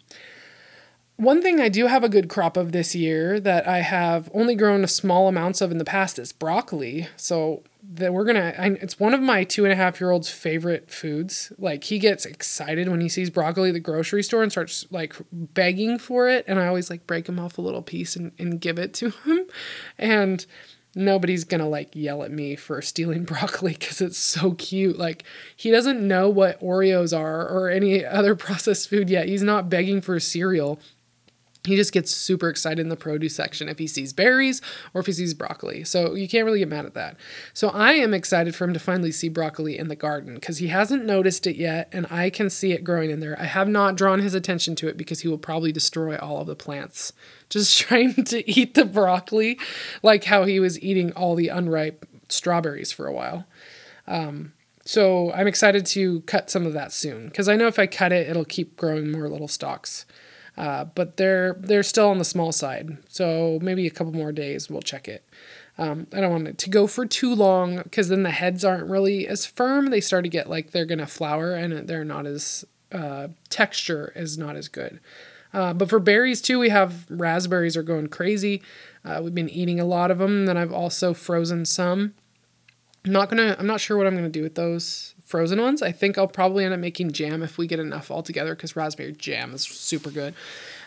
One 1.18 1.42
thing 1.42 1.60
I 1.60 1.68
do 1.68 1.88
have 1.88 2.06
a 2.06 2.10
good 2.10 2.30
crop 2.30 2.56
of 2.56 2.72
this 2.72 2.96
year 2.96 3.38
that 3.42 3.68
I 3.68 3.80
have 3.80 4.32
only 4.34 4.56
grown 4.56 4.88
small 4.88 5.28
amounts 5.28 5.60
of 5.60 5.72
in 5.72 5.78
the 5.78 5.84
past 5.84 6.18
is 6.18 6.32
broccoli. 6.32 7.10
So 7.18 7.64
that 7.84 8.14
we're 8.14 8.26
gonna 8.26 8.54
I, 8.58 8.68
it's 8.82 9.00
one 9.00 9.14
of 9.14 9.22
my 9.22 9.44
two 9.44 9.64
and 9.64 9.74
a 9.74 9.76
half 9.76 10.00
year 10.00 10.12
old's 10.12 10.30
favorite 10.30 10.92
foods. 10.92 11.52
Like 11.58 11.84
he 11.86 12.00
gets 12.00 12.26
excited 12.26 12.88
when 12.90 13.02
he 13.02 13.10
sees 13.10 13.30
broccoli 13.30 13.70
at 13.70 13.74
the 13.74 13.80
grocery 13.80 14.24
store 14.24 14.44
and 14.44 14.52
starts 14.52 14.86
like 14.92 15.16
begging 15.32 15.98
for 15.98 16.28
it. 16.28 16.46
And 16.48 16.60
i 16.60 16.68
always 16.68 16.90
like 16.90 17.08
break 17.08 17.28
him 17.28 17.40
off 17.40 17.58
a 17.58 17.62
little 17.62 17.82
piece 17.82 18.16
and, 18.16 18.32
and 18.38 18.62
give 18.62 18.78
it 18.78 18.94
to 18.96 19.10
him. 19.10 19.46
And 19.98 20.46
nobody's 20.96 21.44
gonna 21.44 21.68
like 21.68 21.96
yell 21.96 22.24
at 22.24 22.32
me 22.32 22.56
for 22.56 22.82
stealing 22.82 23.24
broccoli 23.26 23.74
because 23.74 24.00
it's 24.02 24.18
so 24.18 24.54
cute. 24.54 24.98
Like 24.98 25.24
he 25.56 25.72
doesn't 25.72 26.06
know 26.06 26.30
what 26.30 26.62
oreos 26.62 27.18
are 27.18 27.48
or 27.48 27.70
any 27.70 28.06
other 28.06 28.36
processed 28.36 28.90
food 28.90 29.10
yet. 29.10 29.28
He's 29.28 29.44
not 29.44 29.70
begging 29.70 30.02
for 30.02 30.20
cereal 30.20 30.80
he 31.64 31.76
just 31.76 31.94
gets 31.94 32.12
super 32.12 32.50
excited 32.50 32.80
in 32.80 32.90
the 32.90 32.96
produce 32.96 33.36
section 33.36 33.70
if 33.70 33.78
he 33.78 33.86
sees 33.86 34.14
berries 34.14 34.62
or 34.94 35.02
if 35.02 35.06
he 35.06 35.14
sees 35.14 35.34
broccoli. 35.34 35.84
So 35.84 36.16
you 36.16 36.28
can't 36.28 36.46
really 36.46 36.60
get 36.60 36.70
mad 36.70 36.86
at 36.86 36.96
that. 36.96 37.18
So 37.54 37.70
I 37.70 37.94
am 37.94 38.14
excited 38.14 38.56
for 38.56 38.64
him 38.64 38.74
to 38.74 38.80
finally 38.80 39.12
see 39.12 39.30
broccoli 39.30 39.78
in 39.78 39.88
the 39.88 39.96
garden 39.96 40.36
because 40.36 40.58
he 40.58 40.68
hasn't 40.68 41.06
noticed 41.06 41.46
it 41.46 41.58
yet 41.58 41.88
and 41.92 42.08
I 42.10 42.32
can 42.32 42.50
see 42.50 42.72
it 42.72 42.84
growing 42.84 43.12
in 43.12 43.20
there. 43.20 43.40
I 43.40 43.46
have 43.46 43.68
not 43.68 43.96
drawn 43.96 44.20
his 44.22 44.34
attention 44.34 44.76
to 44.78 44.88
it 44.88 44.98
because 44.98 45.22
he 45.22 45.28
will 45.28 45.38
probably 45.38 45.72
destroy 45.72 46.18
all 46.18 46.42
of 46.42 46.48
the 46.48 46.56
plants 46.56 47.14
just 47.50 47.80
trying 47.80 48.16
to 48.26 48.50
eat 48.50 48.74
the 48.74 48.86
broccoli 48.86 49.60
like 50.02 50.24
how 50.24 50.46
he 50.46 50.60
was 50.60 50.82
eating 50.82 51.12
all 51.14 51.36
the 51.36 51.50
unripe 51.50 52.08
strawberries 52.30 52.92
for 52.92 53.06
a 53.06 53.14
while. 53.14 53.46
Um, 54.08 54.54
so 54.84 55.32
I'm 55.34 55.48
excited 55.48 55.86
to 55.88 56.22
cut 56.22 56.50
some 56.50 56.66
of 56.66 56.74
that 56.74 56.92
soon 56.92 57.28
because 57.28 57.48
I 57.48 57.56
know 57.56 57.68
if 57.68 57.78
I 57.78 57.86
cut 57.86 58.12
it, 58.12 58.28
it'll 58.28 58.46
keep 58.46 58.76
growing 58.78 59.12
more 59.12 59.30
little 59.30 59.48
stalks. 59.48 60.08
Uh, 60.58 60.86
but 60.86 61.18
they're 61.18 61.56
they're 61.60 61.84
still 61.84 62.10
on 62.10 62.18
the 62.18 62.26
small 62.26 62.52
side. 62.52 62.98
So 63.08 63.60
maybe 63.62 63.88
a 63.88 63.92
couple 63.92 64.14
more 64.14 64.32
days 64.32 64.70
we'll 64.70 64.82
check 64.82 65.08
it. 65.08 65.24
Um, 65.78 66.08
I 66.14 66.20
don't 66.20 66.32
want 66.32 66.48
it 66.48 66.58
to 66.60 66.70
go 66.70 66.88
for 66.88 67.06
too 67.06 67.34
long 67.34 67.78
because 67.78 68.10
then 68.10 68.24
the 68.24 68.32
heads 68.32 68.66
aren't 68.66 68.90
really 68.90 69.28
as 69.28 69.46
firm. 69.46 69.88
They 69.88 70.02
start 70.02 70.26
to 70.26 70.30
get 70.30 70.50
like 70.50 70.72
they're 70.72 70.86
gonna 70.86 71.08
flower 71.08 71.54
and 71.54 71.88
they're 71.88 72.04
not 72.04 72.26
as 72.26 72.66
uh, 72.92 73.30
texture 73.50 74.12
is 74.16 74.38
not 74.38 74.56
as 74.56 74.68
good. 74.68 75.00
Uh, 75.54 75.74
but 75.74 75.90
for 75.90 76.00
berries 76.00 76.42
too, 76.42 76.60
we 76.60 76.70
have 76.70 77.06
raspberries 77.10 77.76
are 77.76 77.84
going 77.84 78.08
crazy. 78.08 78.62
Uh, 79.04 79.22
we've 79.24 79.36
been 79.36 79.50
eating 79.50 79.80
a 79.80 79.86
lot 79.86 80.12
of 80.12 80.18
them. 80.18 80.46
Then 80.46 80.58
I've 80.58 80.72
also 80.72 81.14
frozen 81.14 81.66
some. 81.66 82.14
I'm 83.06 83.12
not 83.12 83.30
gonna. 83.30 83.56
I'm 83.58 83.68
not 83.68 83.82
sure 83.82 83.98
what 83.98 84.08
I'm 84.08 84.16
gonna 84.16 84.30
do 84.30 84.44
with 84.44 84.56
those 84.56 85.16
frozen 85.32 85.62
ones. 85.62 85.82
I 85.82 85.92
think 85.92 86.18
I'll 86.18 86.28
probably 86.28 86.66
end 86.66 86.74
up 86.74 86.80
making 86.80 87.14
jam 87.14 87.42
if 87.42 87.58
we 87.58 87.66
get 87.66 87.80
enough 87.80 88.12
all 88.12 88.22
together 88.22 88.54
because 88.54 88.76
raspberry 88.76 89.14
jam 89.14 89.54
is 89.54 89.64
super 89.64 90.12
good. 90.12 90.36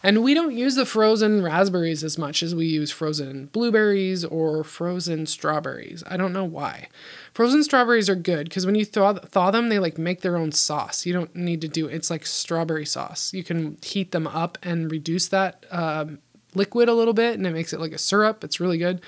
And 0.02 0.22
we 0.22 0.34
don't 0.34 0.54
use 0.54 0.74
the 0.74 0.84
frozen 0.84 1.42
raspberries 1.42 2.04
as 2.04 2.18
much 2.18 2.42
as 2.42 2.54
we 2.54 2.66
use 2.66 2.90
frozen 2.90 3.46
blueberries 3.46 4.22
or 4.22 4.62
frozen 4.62 5.24
strawberries. 5.24 6.04
I 6.06 6.18
don't 6.18 6.34
know 6.34 6.44
why. 6.44 6.88
Frozen 7.32 7.64
strawberries 7.64 8.10
are 8.10 8.14
good 8.14 8.44
because 8.44 8.66
when 8.66 8.74
you 8.74 8.84
thaw, 8.84 9.14
thaw 9.14 9.50
them, 9.50 9.70
they 9.70 9.78
like 9.78 9.96
make 9.96 10.20
their 10.20 10.36
own 10.36 10.52
sauce. 10.52 11.06
You 11.06 11.14
don't 11.14 11.34
need 11.34 11.62
to 11.62 11.68
do 11.68 11.86
it's 11.86 12.10
like 12.10 12.26
strawberry 12.26 12.84
sauce. 12.86 13.32
You 13.32 13.42
can 13.42 13.78
heat 13.82 14.12
them 14.12 14.26
up 14.26 14.58
and 14.62 14.90
reduce 14.90 15.28
that 15.28 15.64
um, 15.70 16.18
liquid 16.54 16.88
a 16.88 16.94
little 16.94 17.14
bit, 17.14 17.36
and 17.36 17.46
it 17.46 17.52
makes 17.52 17.72
it 17.72 17.80
like 17.80 17.92
a 17.92 17.98
syrup. 17.98 18.44
It's 18.44 18.60
really 18.60 18.78
good. 18.78 19.00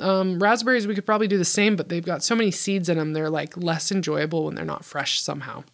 Um, 0.00 0.38
raspberries, 0.38 0.86
we 0.86 0.94
could 0.94 1.06
probably 1.06 1.28
do 1.28 1.38
the 1.38 1.44
same, 1.44 1.76
but 1.76 1.88
they've 1.88 2.04
got 2.04 2.24
so 2.24 2.34
many 2.34 2.50
seeds 2.50 2.88
in 2.88 2.98
them, 2.98 3.12
they're 3.12 3.30
like 3.30 3.56
less 3.56 3.92
enjoyable 3.92 4.44
when 4.44 4.54
they're 4.54 4.64
not 4.64 4.84
fresh 4.84 5.20
somehow. 5.20 5.64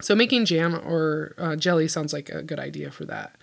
So 0.00 0.14
making 0.14 0.44
jam 0.44 0.74
or 0.74 1.34
uh, 1.38 1.56
jelly 1.56 1.88
sounds 1.88 2.12
like 2.12 2.28
a 2.28 2.42
good 2.42 2.58
idea 2.58 2.90
for 2.90 3.04
that. 3.06 3.36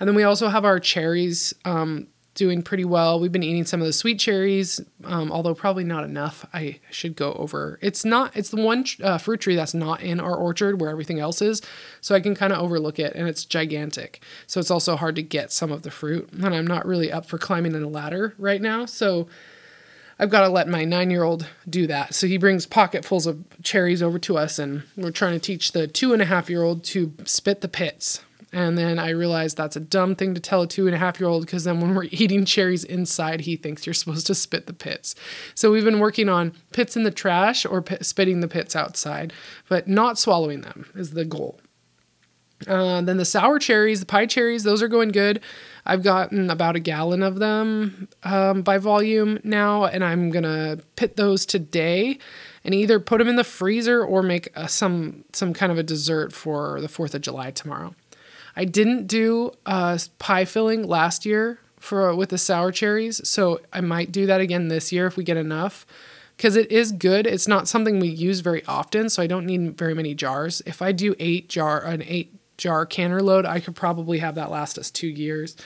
And 0.00 0.08
then 0.08 0.16
we 0.16 0.24
also 0.24 0.48
have 0.48 0.64
our 0.64 0.80
cherries. 0.80 1.54
Um, 1.64 2.08
doing 2.34 2.62
pretty 2.62 2.84
well. 2.84 3.20
We've 3.20 3.32
been 3.32 3.42
eating 3.42 3.64
some 3.64 3.80
of 3.80 3.86
the 3.86 3.92
sweet 3.92 4.18
cherries, 4.18 4.80
um, 5.04 5.30
although 5.30 5.54
probably 5.54 5.84
not 5.84 6.04
enough. 6.04 6.46
I 6.54 6.80
should 6.90 7.14
go 7.14 7.34
over. 7.34 7.78
It's 7.82 8.04
not. 8.04 8.36
It's 8.36 8.50
the 8.50 8.62
one 8.62 8.84
uh, 9.02 9.18
fruit 9.18 9.40
tree 9.40 9.56
that's 9.56 9.74
not 9.74 10.00
in 10.02 10.18
our 10.18 10.34
orchard 10.34 10.80
where 10.80 10.90
everything 10.90 11.20
else 11.20 11.42
is, 11.42 11.60
so 12.00 12.14
I 12.14 12.20
can 12.20 12.34
kind 12.34 12.52
of 12.52 12.58
overlook 12.60 12.98
it, 12.98 13.14
and 13.14 13.28
it's 13.28 13.44
gigantic. 13.44 14.22
So 14.46 14.60
it's 14.60 14.70
also 14.70 14.96
hard 14.96 15.16
to 15.16 15.22
get 15.22 15.52
some 15.52 15.70
of 15.70 15.82
the 15.82 15.90
fruit, 15.90 16.30
and 16.32 16.54
I'm 16.54 16.66
not 16.66 16.86
really 16.86 17.12
up 17.12 17.26
for 17.26 17.38
climbing 17.38 17.74
in 17.74 17.82
a 17.82 17.88
ladder 17.88 18.34
right 18.38 18.62
now. 18.62 18.86
So 18.86 19.28
I've 20.18 20.30
got 20.30 20.42
to 20.42 20.48
let 20.48 20.68
my 20.68 20.84
nine 20.84 21.10
year 21.10 21.24
old 21.24 21.46
do 21.68 21.86
that. 21.88 22.14
So 22.14 22.26
he 22.26 22.38
brings 22.38 22.64
pocketfuls 22.64 23.26
of 23.26 23.44
cherries 23.62 24.02
over 24.02 24.18
to 24.20 24.38
us, 24.38 24.58
and 24.58 24.84
we're 24.96 25.10
trying 25.10 25.34
to 25.34 25.40
teach 25.40 25.72
the 25.72 25.86
two 25.86 26.12
and 26.12 26.22
a 26.22 26.26
half 26.26 26.48
year 26.48 26.62
old 26.62 26.84
to 26.84 27.12
spit 27.24 27.60
the 27.60 27.68
pits 27.68 28.22
and 28.52 28.76
then 28.76 28.98
I 28.98 29.10
realized 29.10 29.56
that's 29.56 29.76
a 29.76 29.80
dumb 29.80 30.14
thing 30.14 30.34
to 30.34 30.40
tell 30.40 30.62
a 30.62 30.66
two 30.66 30.86
and 30.86 30.94
a 30.94 30.98
half 30.98 31.18
year 31.18 31.28
old 31.28 31.46
because 31.46 31.64
then 31.64 31.80
when 31.80 31.94
we're 31.94 32.04
eating 32.10 32.44
cherries 32.44 32.84
inside, 32.84 33.42
he 33.42 33.56
thinks 33.56 33.86
you're 33.86 33.94
supposed 33.94 34.26
to 34.26 34.34
spit 34.34 34.66
the 34.66 34.74
pits. 34.74 35.14
So 35.54 35.70
we've 35.72 35.84
been 35.84 36.00
working 36.00 36.28
on 36.28 36.52
pits 36.72 36.96
in 36.96 37.04
the 37.04 37.10
trash 37.10 37.64
or 37.64 37.80
p- 37.80 37.96
spitting 38.02 38.40
the 38.40 38.48
pits 38.48 38.76
outside, 38.76 39.32
but 39.68 39.88
not 39.88 40.18
swallowing 40.18 40.60
them 40.60 40.86
is 40.94 41.12
the 41.12 41.24
goal. 41.24 41.60
Uh, 42.68 43.00
then 43.00 43.16
the 43.16 43.24
sour 43.24 43.58
cherries, 43.58 44.00
the 44.00 44.06
pie 44.06 44.26
cherries, 44.26 44.62
those 44.62 44.82
are 44.82 44.88
going 44.88 45.08
good. 45.08 45.40
I've 45.84 46.04
gotten 46.04 46.48
about 46.48 46.76
a 46.76 46.80
gallon 46.80 47.22
of 47.22 47.40
them 47.40 48.08
um, 48.22 48.62
by 48.62 48.78
volume 48.78 49.40
now, 49.42 49.86
and 49.86 50.04
I'm 50.04 50.30
gonna 50.30 50.78
pit 50.94 51.16
those 51.16 51.44
today 51.44 52.18
and 52.64 52.72
either 52.72 53.00
put 53.00 53.18
them 53.18 53.26
in 53.26 53.34
the 53.34 53.42
freezer 53.42 54.04
or 54.04 54.22
make 54.22 54.48
a, 54.54 54.68
some 54.68 55.24
some 55.32 55.52
kind 55.52 55.72
of 55.72 55.78
a 55.78 55.82
dessert 55.82 56.32
for 56.32 56.80
the 56.80 56.86
4th 56.86 57.14
of 57.14 57.22
July 57.22 57.50
tomorrow. 57.50 57.96
I 58.56 58.64
didn't 58.64 59.06
do 59.06 59.52
a 59.66 60.00
pie 60.18 60.44
filling 60.44 60.86
last 60.86 61.24
year 61.24 61.58
for 61.78 62.14
with 62.14 62.30
the 62.30 62.38
sour 62.38 62.70
cherries, 62.70 63.26
so 63.28 63.60
I 63.72 63.80
might 63.80 64.12
do 64.12 64.26
that 64.26 64.40
again 64.40 64.68
this 64.68 64.92
year 64.92 65.06
if 65.06 65.16
we 65.16 65.24
get 65.24 65.36
enough 65.36 65.86
because 66.36 66.56
it 66.56 66.70
is 66.72 66.92
good. 66.92 67.26
It's 67.26 67.48
not 67.48 67.68
something 67.68 67.98
we 68.00 68.08
use 68.08 68.40
very 68.40 68.64
often, 68.66 69.08
so 69.08 69.22
I 69.22 69.26
don't 69.26 69.46
need 69.46 69.76
very 69.78 69.94
many 69.94 70.14
jars. 70.14 70.62
If 70.66 70.82
I 70.82 70.92
do 70.92 71.14
8 71.18 71.48
jar 71.48 71.82
an 71.84 72.02
8 72.02 72.34
jar 72.56 72.86
canner 72.86 73.22
load, 73.22 73.46
I 73.46 73.60
could 73.60 73.76
probably 73.76 74.18
have 74.18 74.34
that 74.34 74.50
last 74.50 74.78
us 74.78 74.90
2 74.90 75.06
years. 75.06 75.56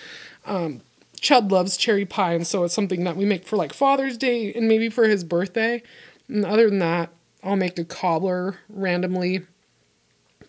Um, 0.44 0.82
loves 1.30 1.76
cherry 1.76 2.04
pie, 2.04 2.34
and 2.34 2.46
so 2.46 2.64
it's 2.64 2.74
something 2.74 3.04
that 3.04 3.16
we 3.16 3.24
make 3.24 3.46
for 3.46 3.56
like 3.56 3.72
Father's 3.72 4.16
Day 4.16 4.52
and 4.52 4.68
maybe 4.68 4.88
for 4.88 5.08
his 5.08 5.24
birthday. 5.24 5.82
And 6.28 6.44
other 6.44 6.68
than 6.68 6.78
that, 6.80 7.10
I'll 7.42 7.56
make 7.56 7.78
a 7.78 7.84
cobbler 7.84 8.58
randomly, 8.68 9.46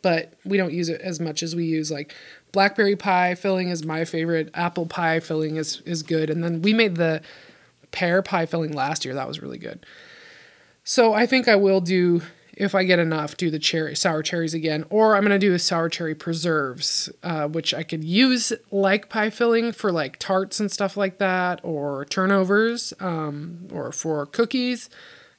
but 0.07 0.31
we 0.45 0.55
don't 0.55 0.71
use 0.71 0.87
it 0.87 1.01
as 1.01 1.19
much 1.19 1.43
as 1.43 1.53
we 1.53 1.65
use 1.65 1.91
like 1.91 2.15
blackberry 2.53 2.95
pie 2.95 3.35
filling 3.35 3.67
is 3.67 3.83
my 3.83 4.05
favorite. 4.05 4.49
Apple 4.53 4.85
pie 4.85 5.19
filling 5.19 5.57
is 5.57 5.81
is 5.81 6.01
good, 6.01 6.29
and 6.29 6.41
then 6.41 6.61
we 6.61 6.71
made 6.71 6.95
the 6.95 7.21
pear 7.91 8.21
pie 8.21 8.45
filling 8.45 8.71
last 8.71 9.03
year. 9.03 9.13
That 9.13 9.27
was 9.27 9.41
really 9.41 9.57
good. 9.57 9.85
So 10.85 11.11
I 11.13 11.25
think 11.25 11.49
I 11.49 11.57
will 11.57 11.81
do 11.81 12.21
if 12.53 12.73
I 12.73 12.85
get 12.85 12.99
enough, 12.99 13.35
do 13.35 13.51
the 13.51 13.59
cherry 13.59 13.97
sour 13.97 14.23
cherries 14.23 14.53
again, 14.53 14.85
or 14.89 15.17
I'm 15.17 15.23
gonna 15.23 15.37
do 15.37 15.53
a 15.53 15.59
sour 15.59 15.89
cherry 15.89 16.15
preserves, 16.15 17.09
uh, 17.21 17.49
which 17.49 17.73
I 17.73 17.83
could 17.83 18.05
use 18.05 18.53
like 18.71 19.09
pie 19.09 19.29
filling 19.29 19.73
for 19.73 19.91
like 19.91 20.19
tarts 20.19 20.61
and 20.61 20.71
stuff 20.71 20.95
like 20.95 21.17
that, 21.17 21.59
or 21.63 22.05
turnovers, 22.05 22.93
um, 23.01 23.67
or 23.73 23.91
for 23.91 24.25
cookies. 24.25 24.89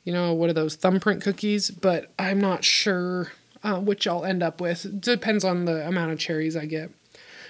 You 0.04 0.12
know, 0.12 0.34
what 0.34 0.50
are 0.50 0.52
those 0.52 0.74
thumbprint 0.74 1.22
cookies? 1.22 1.70
But 1.70 2.12
I'm 2.18 2.38
not 2.38 2.66
sure 2.66 3.32
uh, 3.62 3.80
which 3.80 4.06
I'll 4.06 4.24
end 4.24 4.42
up 4.42 4.60
with. 4.60 5.00
Depends 5.00 5.44
on 5.44 5.64
the 5.64 5.86
amount 5.86 6.12
of 6.12 6.18
cherries 6.18 6.56
I 6.56 6.66
get. 6.66 6.90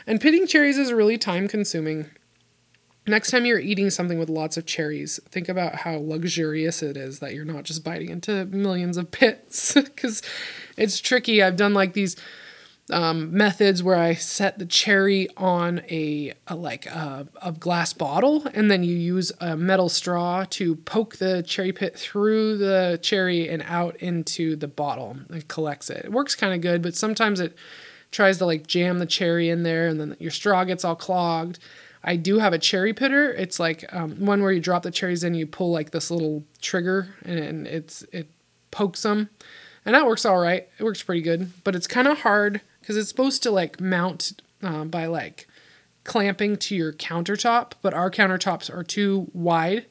And 0.07 0.21
pitting 0.21 0.47
cherries 0.47 0.79
is 0.79 0.93
really 0.93 1.19
time 1.19 1.49
consuming. 1.49 2.07
Next 3.07 3.31
time 3.31 3.47
you're 3.47 3.59
eating 3.59 3.91
something 3.91 4.19
with 4.19 4.29
lots 4.29 4.57
of 4.57 4.67
cherries, 4.67 5.19
think 5.31 5.49
about 5.49 5.77
how 5.77 5.97
luxurious 5.97 6.83
it 6.83 6.97
is 6.97 7.21
that 7.21 7.35
you're 7.35 7.45
not 7.45 7.65
just 7.65 7.83
biting 7.83 8.11
into 8.11 8.45
millions 8.47 8.97
of 8.97 9.11
pits 9.11 9.73
because 9.75 10.23
it's 10.77 11.00
tricky. 11.00 11.43
I've 11.43 11.57
done 11.57 11.75
like 11.75 11.95
these 11.95 12.17
um, 12.90 13.37
methods 13.37 13.83
where 13.83 13.97
I 13.97 14.14
set 14.14 14.59
the 14.59 14.66
cherry 14.66 15.28
on 15.37 15.80
a, 15.90 16.33
a 16.47 16.57
like 16.57 16.87
a, 16.87 17.26
a, 17.42 17.52
glass 17.52 17.92
bottle 17.92 18.47
and 18.54 18.71
then 18.71 18.83
you 18.83 18.95
use 18.95 19.33
a 19.40 19.57
metal 19.57 19.88
straw 19.88 20.45
to 20.50 20.76
poke 20.76 21.16
the 21.16 21.42
cherry 21.42 21.73
pit 21.73 21.99
through 21.99 22.59
the 22.59 22.99
cherry 23.02 23.49
and 23.49 23.62
out 23.66 23.97
into 23.97 24.57
the 24.57 24.68
bottle 24.68 25.18
and 25.28 25.47
collects 25.49 25.90
it. 25.90 26.07
It 26.07 26.12
works 26.12 26.35
kind 26.35 26.54
of 26.54 26.61
good, 26.61 26.83
but 26.83 26.95
sometimes 26.95 27.40
it 27.40 27.57
tries 28.11 28.38
to 28.38 28.47
like 28.47 28.66
jam 28.66 28.99
the 28.99 29.07
cherry 29.07 29.50
in 29.50 29.62
there 29.62 29.88
and 29.88 30.00
then 30.00 30.16
your 30.18 30.30
straw 30.30 30.64
gets 30.64 30.85
all 30.85 30.97
clogged. 30.97 31.59
I 32.02 32.16
do 32.16 32.38
have 32.38 32.52
a 32.52 32.59
cherry 32.59 32.95
pitter. 32.95 33.33
It's 33.33 33.61
like 33.61 33.85
um, 33.92 34.25
one 34.25 34.40
where 34.40 34.52
you 34.52 34.61
drop 34.61 34.83
the 34.83 34.90
cherries 34.90 35.25
in, 35.25 35.35
you 35.35 35.47
pull 35.47 35.73
like 35.73 35.90
this 35.90 36.11
little 36.11 36.45
trigger, 36.62 37.09
and 37.25 37.66
it's 37.66 38.02
it 38.12 38.28
pokes 38.71 39.02
them, 39.02 39.28
and 39.85 39.97
that 39.97 40.07
works 40.07 40.25
all 40.25 40.38
right. 40.38 40.68
It 40.78 40.85
works 40.85 41.02
pretty 41.02 41.23
good, 41.23 41.50
but 41.64 41.75
it's 41.75 41.88
kind 41.88 42.07
of 42.07 42.18
hard 42.18 42.61
because 42.88 42.97
it's 42.97 43.11
supposed 43.11 43.42
to 43.42 43.50
like 43.50 43.83
mount 43.83 44.40
uh, 44.62 44.83
by 44.83 45.04
like 45.04 45.47
clamping 46.04 46.57
to 46.57 46.75
your 46.75 46.95
countertop, 46.95 47.73
but 47.83 47.92
our 47.92 48.11
countertops 48.11 48.75
are 48.75 48.83
too 48.83 49.30
wide, 49.35 49.85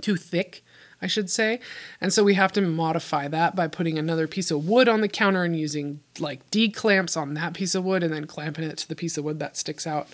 too 0.00 0.16
thick, 0.16 0.64
I 1.02 1.06
should 1.06 1.28
say. 1.28 1.60
And 2.00 2.10
so 2.10 2.24
we 2.24 2.32
have 2.32 2.50
to 2.52 2.62
modify 2.62 3.28
that 3.28 3.54
by 3.54 3.68
putting 3.68 3.98
another 3.98 4.26
piece 4.26 4.50
of 4.50 4.66
wood 4.66 4.88
on 4.88 5.02
the 5.02 5.08
counter 5.08 5.44
and 5.44 5.54
using 5.54 6.00
like 6.18 6.50
D 6.50 6.70
clamps 6.70 7.14
on 7.14 7.34
that 7.34 7.52
piece 7.52 7.74
of 7.74 7.84
wood 7.84 8.02
and 8.02 8.10
then 8.10 8.26
clamping 8.26 8.64
it 8.64 8.78
to 8.78 8.88
the 8.88 8.96
piece 8.96 9.18
of 9.18 9.24
wood 9.24 9.38
that 9.40 9.58
sticks 9.58 9.86
out. 9.86 10.08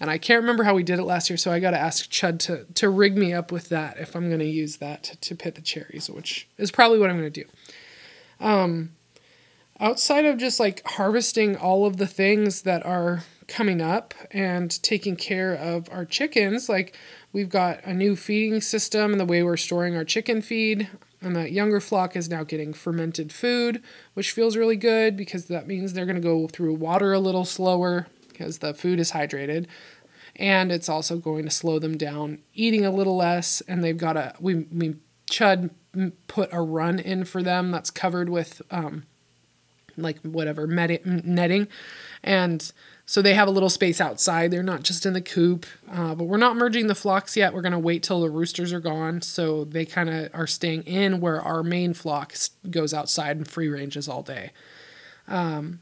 And 0.00 0.10
I 0.10 0.18
can't 0.18 0.40
remember 0.40 0.64
how 0.64 0.74
we 0.74 0.82
did 0.82 0.98
it 0.98 1.04
last 1.04 1.30
year, 1.30 1.36
so 1.36 1.52
I 1.52 1.60
got 1.60 1.70
to 1.70 1.78
ask 1.78 2.10
Chud 2.10 2.40
to, 2.40 2.64
to 2.74 2.88
rig 2.88 3.16
me 3.16 3.32
up 3.32 3.52
with 3.52 3.68
that 3.68 3.98
if 4.00 4.16
I'm 4.16 4.26
going 4.26 4.40
to 4.40 4.46
use 4.46 4.78
that 4.78 5.04
to, 5.04 5.16
to 5.20 5.36
pit 5.36 5.54
the 5.54 5.60
cherries, 5.60 6.10
which 6.10 6.48
is 6.58 6.72
probably 6.72 6.98
what 6.98 7.08
I'm 7.08 7.20
going 7.20 7.32
to 7.32 7.44
do. 7.44 7.48
Um, 8.40 8.90
outside 9.80 10.26
of 10.26 10.36
just 10.36 10.60
like 10.60 10.82
harvesting 10.86 11.56
all 11.56 11.86
of 11.86 11.96
the 11.96 12.06
things 12.06 12.62
that 12.62 12.84
are 12.84 13.24
coming 13.48 13.80
up 13.80 14.14
and 14.30 14.80
taking 14.82 15.16
care 15.16 15.54
of 15.54 15.88
our 15.90 16.04
chickens, 16.04 16.68
like 16.68 16.96
we've 17.32 17.48
got 17.48 17.82
a 17.84 17.94
new 17.94 18.14
feeding 18.14 18.60
system 18.60 19.12
and 19.12 19.20
the 19.20 19.24
way 19.24 19.42
we're 19.42 19.56
storing 19.56 19.96
our 19.96 20.04
chicken 20.04 20.42
feed. 20.42 20.88
And 21.22 21.36
that 21.36 21.52
younger 21.52 21.80
flock 21.80 22.16
is 22.16 22.30
now 22.30 22.44
getting 22.44 22.72
fermented 22.72 23.30
food, 23.30 23.82
which 24.14 24.32
feels 24.32 24.56
really 24.56 24.76
good 24.76 25.16
because 25.16 25.46
that 25.46 25.66
means 25.66 25.92
they're 25.92 26.06
going 26.06 26.16
to 26.16 26.22
go 26.22 26.46
through 26.48 26.74
water 26.74 27.12
a 27.12 27.18
little 27.18 27.44
slower 27.44 28.06
because 28.28 28.58
the 28.58 28.72
food 28.72 28.98
is 28.98 29.12
hydrated 29.12 29.66
and 30.36 30.72
it's 30.72 30.88
also 30.88 31.18
going 31.18 31.44
to 31.44 31.50
slow 31.50 31.78
them 31.78 31.98
down 31.98 32.38
eating 32.54 32.86
a 32.86 32.90
little 32.90 33.16
less 33.16 33.60
and 33.62 33.84
they've 33.84 33.98
got 33.98 34.16
a 34.16 34.34
we 34.40 34.66
we 34.72 34.94
chud 35.30 35.70
put 36.28 36.48
a 36.52 36.62
run 36.62 36.98
in 36.98 37.24
for 37.24 37.42
them 37.42 37.70
that's 37.70 37.90
covered 37.90 38.28
with 38.28 38.62
um 38.70 39.04
like 40.02 40.18
whatever 40.20 40.66
netting 40.66 41.68
and 42.22 42.72
so 43.06 43.20
they 43.20 43.34
have 43.34 43.48
a 43.48 43.50
little 43.50 43.70
space 43.70 44.00
outside 44.00 44.50
they're 44.50 44.62
not 44.62 44.82
just 44.82 45.04
in 45.06 45.12
the 45.12 45.20
coop 45.20 45.66
uh, 45.90 46.14
but 46.14 46.24
we're 46.24 46.36
not 46.36 46.56
merging 46.56 46.86
the 46.86 46.94
flocks 46.94 47.36
yet 47.36 47.52
we're 47.52 47.62
going 47.62 47.72
to 47.72 47.78
wait 47.78 48.02
till 48.02 48.20
the 48.20 48.30
roosters 48.30 48.72
are 48.72 48.80
gone 48.80 49.20
so 49.20 49.64
they 49.64 49.84
kind 49.84 50.08
of 50.08 50.30
are 50.32 50.46
staying 50.46 50.82
in 50.84 51.20
where 51.20 51.40
our 51.40 51.62
main 51.62 51.94
flock 51.94 52.34
goes 52.70 52.94
outside 52.94 53.36
and 53.36 53.48
free 53.48 53.68
ranges 53.68 54.08
all 54.08 54.22
day 54.22 54.50
um, 55.28 55.80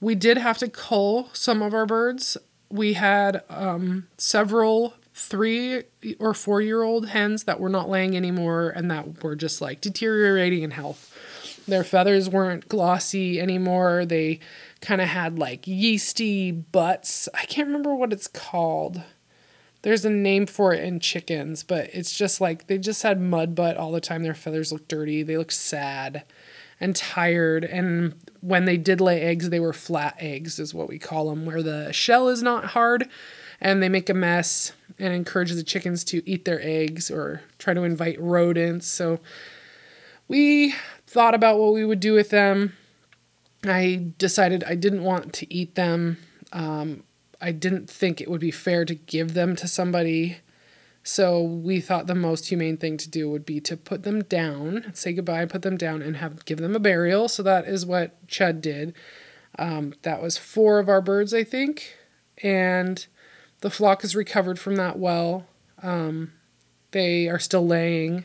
we 0.00 0.14
did 0.14 0.38
have 0.38 0.58
to 0.58 0.68
cull 0.68 1.30
some 1.32 1.62
of 1.62 1.74
our 1.74 1.86
birds. 1.86 2.36
We 2.70 2.94
had 2.94 3.42
um, 3.48 4.08
several 4.18 4.94
three 5.14 5.84
or 6.18 6.34
four 6.34 6.60
year 6.60 6.82
old 6.82 7.08
hens 7.08 7.44
that 7.44 7.58
were 7.58 7.70
not 7.70 7.88
laying 7.88 8.16
anymore 8.16 8.68
and 8.68 8.90
that 8.90 9.22
were 9.22 9.34
just 9.34 9.60
like 9.60 9.80
deteriorating 9.80 10.62
in 10.62 10.72
health. 10.72 11.15
Their 11.66 11.84
feathers 11.84 12.28
weren't 12.28 12.68
glossy 12.68 13.40
anymore. 13.40 14.04
They 14.06 14.40
kind 14.80 15.00
of 15.00 15.08
had 15.08 15.38
like 15.38 15.66
yeasty 15.66 16.52
butts. 16.52 17.28
I 17.34 17.44
can't 17.46 17.66
remember 17.66 17.94
what 17.94 18.12
it's 18.12 18.28
called. 18.28 19.02
There's 19.82 20.04
a 20.04 20.10
name 20.10 20.46
for 20.46 20.72
it 20.72 20.82
in 20.82 21.00
chickens, 21.00 21.62
but 21.62 21.90
it's 21.92 22.16
just 22.16 22.40
like 22.40 22.66
they 22.66 22.78
just 22.78 23.02
had 23.02 23.20
mud 23.20 23.54
butt 23.54 23.76
all 23.76 23.92
the 23.92 24.00
time. 24.00 24.22
Their 24.22 24.34
feathers 24.34 24.72
looked 24.72 24.88
dirty. 24.88 25.22
They 25.22 25.36
looked 25.36 25.52
sad 25.52 26.24
and 26.80 26.94
tired. 26.94 27.64
And 27.64 28.14
when 28.40 28.64
they 28.64 28.76
did 28.76 29.00
lay 29.00 29.22
eggs, 29.22 29.50
they 29.50 29.60
were 29.60 29.72
flat 29.72 30.16
eggs, 30.18 30.58
is 30.58 30.74
what 30.74 30.88
we 30.88 30.98
call 30.98 31.30
them, 31.30 31.46
where 31.46 31.62
the 31.62 31.92
shell 31.92 32.28
is 32.28 32.42
not 32.42 32.66
hard 32.66 33.08
and 33.60 33.82
they 33.82 33.88
make 33.88 34.10
a 34.10 34.14
mess 34.14 34.72
and 34.98 35.14
encourage 35.14 35.52
the 35.52 35.62
chickens 35.62 36.04
to 36.04 36.28
eat 36.28 36.44
their 36.44 36.60
eggs 36.62 37.10
or 37.10 37.42
try 37.58 37.74
to 37.74 37.82
invite 37.82 38.20
rodents. 38.20 38.86
So 38.86 39.20
we 40.28 40.74
thought 41.16 41.34
about 41.34 41.58
what 41.58 41.72
we 41.72 41.84
would 41.84 42.00
do 42.00 42.12
with 42.12 42.30
them. 42.30 42.74
I 43.64 44.12
decided 44.18 44.62
I 44.64 44.74
didn't 44.74 45.02
want 45.02 45.32
to 45.34 45.52
eat 45.52 45.74
them. 45.74 46.18
Um, 46.52 47.02
I 47.40 47.52
didn't 47.52 47.90
think 47.90 48.20
it 48.20 48.30
would 48.30 48.40
be 48.40 48.50
fair 48.50 48.84
to 48.84 48.94
give 48.94 49.34
them 49.34 49.56
to 49.56 49.66
somebody 49.66 50.38
so 51.06 51.40
we 51.40 51.80
thought 51.80 52.08
the 52.08 52.16
most 52.16 52.48
humane 52.48 52.78
thing 52.78 52.96
to 52.96 53.08
do 53.08 53.30
would 53.30 53.46
be 53.46 53.60
to 53.60 53.76
put 53.76 54.02
them 54.02 54.24
down, 54.24 54.90
say 54.92 55.12
goodbye, 55.12 55.46
put 55.46 55.62
them 55.62 55.76
down, 55.76 56.02
and 56.02 56.16
have 56.16 56.44
give 56.46 56.58
them 56.58 56.74
a 56.74 56.80
burial. 56.80 57.28
So 57.28 57.44
that 57.44 57.64
is 57.68 57.86
what 57.86 58.26
Chud 58.26 58.60
did. 58.60 58.92
Um, 59.56 59.94
that 60.02 60.20
was 60.20 60.36
four 60.36 60.80
of 60.80 60.88
our 60.88 61.00
birds, 61.00 61.32
I 61.32 61.44
think, 61.44 61.94
and 62.42 63.06
the 63.60 63.70
flock 63.70 64.02
has 64.02 64.16
recovered 64.16 64.58
from 64.58 64.74
that 64.76 64.98
well. 64.98 65.46
Um, 65.80 66.32
they 66.90 67.28
are 67.28 67.38
still 67.38 67.64
laying. 67.64 68.24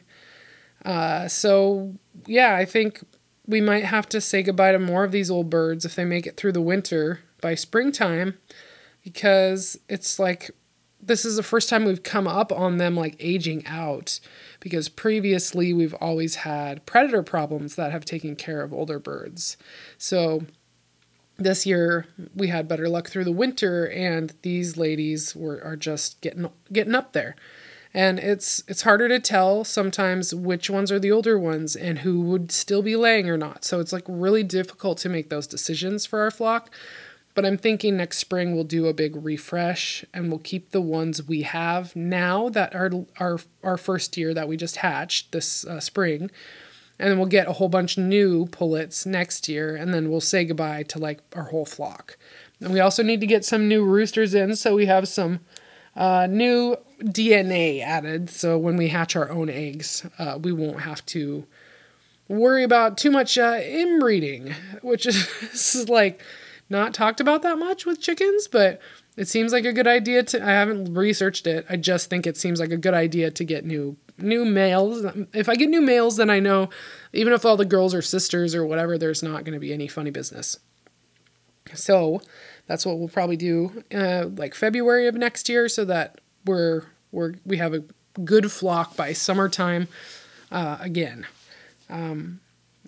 Uh, 0.85 1.27
so 1.27 1.93
yeah, 2.25 2.55
I 2.55 2.65
think 2.65 3.03
we 3.47 3.61
might 3.61 3.85
have 3.85 4.07
to 4.09 4.21
say 4.21 4.43
goodbye 4.43 4.71
to 4.71 4.79
more 4.79 5.03
of 5.03 5.11
these 5.11 5.31
old 5.31 5.49
birds 5.49 5.85
if 5.85 5.95
they 5.95 6.05
make 6.05 6.25
it 6.25 6.37
through 6.37 6.53
the 6.53 6.61
winter 6.61 7.19
by 7.41 7.55
springtime, 7.55 8.37
because 9.03 9.79
it's 9.89 10.19
like 10.19 10.51
this 11.01 11.25
is 11.25 11.35
the 11.35 11.43
first 11.43 11.67
time 11.67 11.85
we've 11.85 12.03
come 12.03 12.27
up 12.27 12.51
on 12.51 12.77
them 12.77 12.95
like 12.95 13.15
aging 13.19 13.65
out 13.65 14.19
because 14.59 14.87
previously 14.87 15.73
we've 15.73 15.95
always 15.95 16.35
had 16.35 16.85
predator 16.85 17.23
problems 17.23 17.75
that 17.75 17.91
have 17.91 18.05
taken 18.05 18.35
care 18.35 18.61
of 18.61 18.71
older 18.71 18.99
birds. 18.99 19.57
So 19.97 20.43
this 21.37 21.65
year 21.65 22.05
we 22.35 22.47
had 22.47 22.67
better 22.67 22.87
luck 22.87 23.09
through 23.09 23.23
the 23.23 23.31
winter 23.31 23.85
and 23.89 24.33
these 24.43 24.77
ladies 24.77 25.35
were 25.35 25.61
are 25.63 25.75
just 25.75 26.21
getting 26.21 26.49
getting 26.71 26.95
up 26.95 27.13
there. 27.13 27.35
And 27.93 28.19
it's 28.19 28.63
it's 28.67 28.83
harder 28.83 29.09
to 29.09 29.19
tell 29.19 29.63
sometimes 29.63 30.33
which 30.33 30.69
ones 30.69 30.91
are 30.91 30.99
the 30.99 31.11
older 31.11 31.37
ones 31.37 31.75
and 31.75 31.99
who 31.99 32.21
would 32.21 32.51
still 32.51 32.81
be 32.81 32.95
laying 32.95 33.29
or 33.29 33.37
not. 33.37 33.65
So 33.65 33.79
it's 33.79 33.91
like 33.91 34.05
really 34.07 34.43
difficult 34.43 34.97
to 34.99 35.09
make 35.09 35.29
those 35.29 35.47
decisions 35.47 36.05
for 36.05 36.21
our 36.21 36.31
flock. 36.31 36.69
But 37.33 37.45
I'm 37.45 37.57
thinking 37.57 37.95
next 37.95 38.17
spring 38.17 38.53
we'll 38.53 38.63
do 38.65 38.87
a 38.87 38.93
big 38.93 39.15
refresh 39.15 40.03
and 40.13 40.29
we'll 40.29 40.39
keep 40.39 40.71
the 40.71 40.81
ones 40.81 41.27
we 41.27 41.43
have 41.43 41.95
now 41.95 42.49
that 42.49 42.75
are 42.75 42.91
our 43.19 43.39
our 43.63 43.77
first 43.77 44.17
year 44.17 44.33
that 44.33 44.47
we 44.47 44.57
just 44.57 44.77
hatched 44.77 45.31
this 45.31 45.65
uh, 45.65 45.79
spring, 45.79 46.29
and 46.99 47.09
then 47.09 47.17
we'll 47.17 47.27
get 47.27 47.47
a 47.47 47.53
whole 47.53 47.69
bunch 47.69 47.97
of 47.97 48.03
new 48.03 48.47
pullets 48.47 49.05
next 49.05 49.47
year, 49.47 49.75
and 49.75 49.93
then 49.93 50.09
we'll 50.09 50.21
say 50.21 50.43
goodbye 50.43 50.83
to 50.83 50.99
like 50.99 51.19
our 51.35 51.43
whole 51.43 51.65
flock. 51.65 52.17
And 52.59 52.73
we 52.73 52.79
also 52.79 53.01
need 53.01 53.21
to 53.21 53.27
get 53.27 53.45
some 53.45 53.67
new 53.67 53.83
roosters 53.83 54.33
in, 54.33 54.55
so 54.55 54.75
we 54.75 54.85
have 54.87 55.07
some 55.07 55.39
uh, 55.95 56.27
new 56.29 56.77
DNA 57.01 57.81
added. 57.81 58.29
So 58.29 58.57
when 58.57 58.77
we 58.77 58.87
hatch 58.89 59.15
our 59.15 59.29
own 59.29 59.49
eggs, 59.49 60.05
uh, 60.17 60.39
we 60.41 60.51
won't 60.51 60.81
have 60.81 61.05
to 61.07 61.45
worry 62.27 62.63
about 62.63 62.97
too 62.97 63.11
much 63.11 63.37
uh, 63.37 63.59
inbreeding, 63.61 64.53
which 64.81 65.05
is, 65.05 65.27
is 65.75 65.89
like 65.89 66.21
not 66.69 66.93
talked 66.93 67.19
about 67.19 67.41
that 67.41 67.57
much 67.57 67.85
with 67.85 68.01
chickens, 68.01 68.47
but 68.47 68.79
it 69.17 69.27
seems 69.27 69.51
like 69.51 69.65
a 69.65 69.73
good 69.73 69.87
idea 69.87 70.23
to. 70.23 70.41
I 70.41 70.51
haven't 70.51 70.93
researched 70.93 71.45
it. 71.45 71.65
I 71.69 71.75
just 71.75 72.09
think 72.09 72.25
it 72.25 72.37
seems 72.37 72.59
like 72.59 72.71
a 72.71 72.77
good 72.77 72.93
idea 72.93 73.29
to 73.29 73.43
get 73.43 73.65
new 73.65 73.97
new 74.17 74.45
males. 74.45 75.05
If 75.33 75.49
I 75.49 75.55
get 75.55 75.69
new 75.69 75.81
males, 75.81 76.17
then 76.17 76.29
I 76.29 76.39
know, 76.39 76.69
even 77.11 77.33
if 77.33 77.45
all 77.45 77.57
the 77.57 77.65
girls 77.65 77.93
are 77.93 78.01
sisters 78.01 78.55
or 78.55 78.65
whatever, 78.65 78.97
there's 78.97 79.21
not 79.21 79.43
going 79.43 79.53
to 79.53 79.59
be 79.59 79.73
any 79.73 79.87
funny 79.87 80.11
business. 80.11 80.59
So 81.73 82.21
that's 82.67 82.85
what 82.85 82.99
we'll 82.99 83.09
probably 83.09 83.37
do, 83.37 83.83
uh, 83.93 84.27
like 84.35 84.55
February 84.55 85.07
of 85.07 85.15
next 85.15 85.49
year, 85.49 85.67
so 85.67 85.85
that 85.85 86.21
we're 86.45 86.83
we're 87.11 87.35
we 87.45 87.57
have 87.57 87.73
a 87.73 87.83
good 88.23 88.51
flock 88.51 88.95
by 88.95 89.13
summertime. 89.13 89.87
Uh, 90.51 90.77
again, 90.81 91.25
um, 91.89 92.41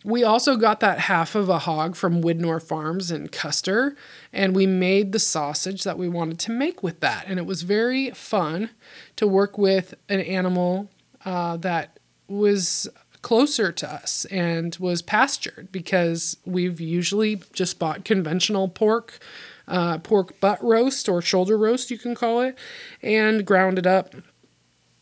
we 0.03 0.23
also 0.23 0.57
got 0.57 0.81
that 0.81 0.99
half 0.99 1.33
of 1.33 1.47
a 1.47 1.59
hog 1.59 1.95
from 1.95 2.21
Widnor 2.21 2.61
Farms 2.61 3.09
in 3.09 3.29
Custer, 3.29 3.95
and 4.33 4.55
we 4.55 4.67
made 4.67 5.11
the 5.11 5.19
sausage 5.19 5.83
that 5.83 5.97
we 5.97 6.09
wanted 6.09 6.39
to 6.39 6.51
make 6.51 6.83
with 6.83 6.99
that. 6.99 7.25
And 7.27 7.39
it 7.39 7.45
was 7.45 7.61
very 7.61 8.11
fun 8.11 8.71
to 9.15 9.27
work 9.27 9.57
with 9.57 9.93
an 10.09 10.19
animal 10.19 10.89
uh, 11.23 11.57
that 11.57 11.99
was 12.27 12.89
closer 13.21 13.71
to 13.71 13.91
us 13.91 14.25
and 14.25 14.75
was 14.75 15.01
pastured 15.01 15.71
because 15.71 16.35
we've 16.45 16.81
usually 16.81 17.41
just 17.53 17.79
bought 17.79 18.03
conventional 18.03 18.67
pork, 18.67 19.19
uh, 19.67 19.97
pork 19.99 20.39
butt 20.39 20.63
roast 20.63 21.07
or 21.07 21.21
shoulder 21.21 21.57
roast, 21.57 21.91
you 21.91 21.97
can 21.97 22.15
call 22.15 22.41
it, 22.41 22.57
and 23.01 23.45
ground 23.45 23.77
it 23.77 23.87
up. 23.87 24.13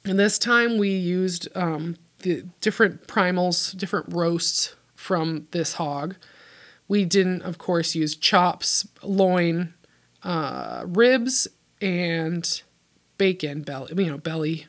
And 0.04 0.18
this 0.18 0.40
time 0.40 0.78
we 0.78 0.90
used 0.90 1.48
um, 1.56 1.98
the 2.20 2.44
different 2.62 3.08
primals, 3.08 3.76
different 3.78 4.14
roasts 4.14 4.76
from 4.96 5.48
this 5.52 5.74
hog. 5.74 6.16
We 6.88 7.06
didn't, 7.06 7.44
of 7.44 7.58
course, 7.58 7.96
use 7.96 8.16
chops, 8.16 8.88
loin, 9.02 9.74
uh, 10.24 10.84
ribs, 10.88 11.48
and 11.80 12.62
bacon, 13.18 13.62
belly, 13.62 13.94
you 14.04 14.12
know, 14.12 14.18
belly. 14.18 14.68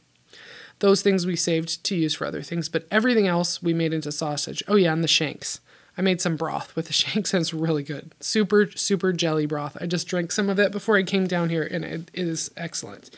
Those 0.79 1.03
things 1.03 1.27
we 1.27 1.37
saved 1.37 1.85
to 1.85 1.95
use 1.95 2.15
for 2.15 2.27
other 2.27 2.43
things, 2.43 2.69
but 2.69 2.87
everything 2.91 3.27
else 3.27 3.63
we 3.63 3.73
made 3.73 3.93
into 3.93 4.13
sausage. 4.13 4.63
Oh, 4.67 4.77
yeah, 4.77 4.93
and 4.93 5.03
the 5.05 5.09
shanks. 5.09 5.61
I 5.97 6.03
made 6.03 6.21
some 6.21 6.37
broth 6.37 6.75
with 6.75 6.87
the 6.87 6.93
shanks 6.93 7.35
and 7.35 7.41
it's 7.41 7.55
really 7.55 7.83
good. 7.83 8.15
Super, 8.21 8.71
super 8.71 9.13
jelly 9.13 9.47
broth. 9.47 9.77
I 9.81 9.87
just 9.87 10.07
drank 10.07 10.33
some 10.33 10.49
of 10.49 10.59
it 10.59 10.73
before 10.73 10.97
I 10.97 11.03
came 11.03 11.27
down 11.27 11.51
here 11.51 11.63
and 11.63 11.85
it 11.85 12.11
is 12.15 12.51
excellent. 12.57 13.11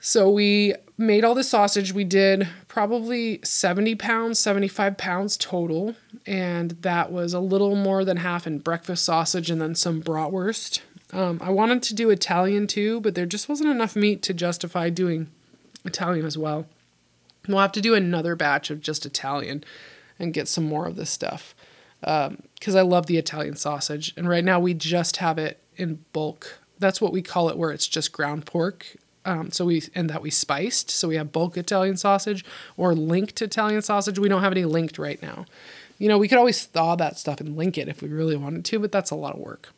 So 0.00 0.28
we 0.28 0.74
made 0.98 1.24
all 1.24 1.34
the 1.34 1.42
sausage. 1.42 1.94
We 1.94 2.04
did 2.04 2.46
probably 2.68 3.40
70 3.42 3.94
pounds, 3.94 4.38
75 4.38 4.98
pounds 4.98 5.38
total. 5.38 5.94
And 6.26 6.72
that 6.82 7.10
was 7.10 7.32
a 7.32 7.40
little 7.40 7.74
more 7.74 8.04
than 8.04 8.18
half 8.18 8.46
in 8.46 8.58
breakfast 8.58 9.04
sausage 9.04 9.50
and 9.50 9.62
then 9.62 9.74
some 9.74 10.02
bratwurst. 10.02 10.80
Um, 11.12 11.38
I 11.42 11.50
wanted 11.50 11.82
to 11.84 11.94
do 11.94 12.10
Italian 12.10 12.66
too, 12.66 13.00
but 13.00 13.14
there 13.14 13.24
just 13.24 13.48
wasn't 13.48 13.70
enough 13.70 13.96
meat 13.96 14.20
to 14.24 14.34
justify 14.34 14.90
doing 14.90 15.28
Italian 15.84 16.26
as 16.26 16.36
well. 16.36 16.66
We'll 17.48 17.58
have 17.58 17.72
to 17.72 17.80
do 17.80 17.94
another 17.94 18.36
batch 18.36 18.70
of 18.70 18.80
just 18.80 19.06
Italian 19.06 19.64
and 20.18 20.34
get 20.34 20.48
some 20.48 20.64
more 20.64 20.86
of 20.86 20.96
this 20.96 21.10
stuff 21.10 21.54
because 22.00 22.28
um, 22.28 22.76
I 22.76 22.82
love 22.82 23.06
the 23.06 23.16
Italian 23.16 23.56
sausage. 23.56 24.12
And 24.16 24.28
right 24.28 24.44
now 24.44 24.60
we 24.60 24.74
just 24.74 25.16
have 25.18 25.38
it 25.38 25.58
in 25.76 26.04
bulk. 26.12 26.60
That's 26.78 27.00
what 27.00 27.12
we 27.12 27.22
call 27.22 27.48
it, 27.48 27.56
where 27.56 27.70
it's 27.70 27.88
just 27.88 28.12
ground 28.12 28.44
pork 28.46 28.96
um, 29.24 29.50
so 29.50 29.64
we 29.64 29.82
and 29.94 30.10
that 30.10 30.22
we 30.22 30.30
spiced. 30.30 30.90
So 30.90 31.08
we 31.08 31.16
have 31.16 31.32
bulk 31.32 31.56
Italian 31.56 31.96
sausage 31.96 32.44
or 32.76 32.94
linked 32.94 33.40
Italian 33.40 33.82
sausage. 33.82 34.18
We 34.18 34.28
don't 34.28 34.42
have 34.42 34.52
any 34.52 34.64
linked 34.64 34.98
right 34.98 35.20
now. 35.22 35.46
You 35.98 36.08
know, 36.08 36.18
we 36.18 36.28
could 36.28 36.38
always 36.38 36.64
thaw 36.64 36.96
that 36.96 37.18
stuff 37.18 37.40
and 37.40 37.56
link 37.56 37.78
it 37.78 37.88
if 37.88 38.02
we 38.02 38.08
really 38.08 38.36
wanted 38.36 38.64
to, 38.66 38.78
but 38.78 38.92
that's 38.92 39.10
a 39.10 39.16
lot 39.16 39.34
of 39.34 39.40
work. 39.40 39.70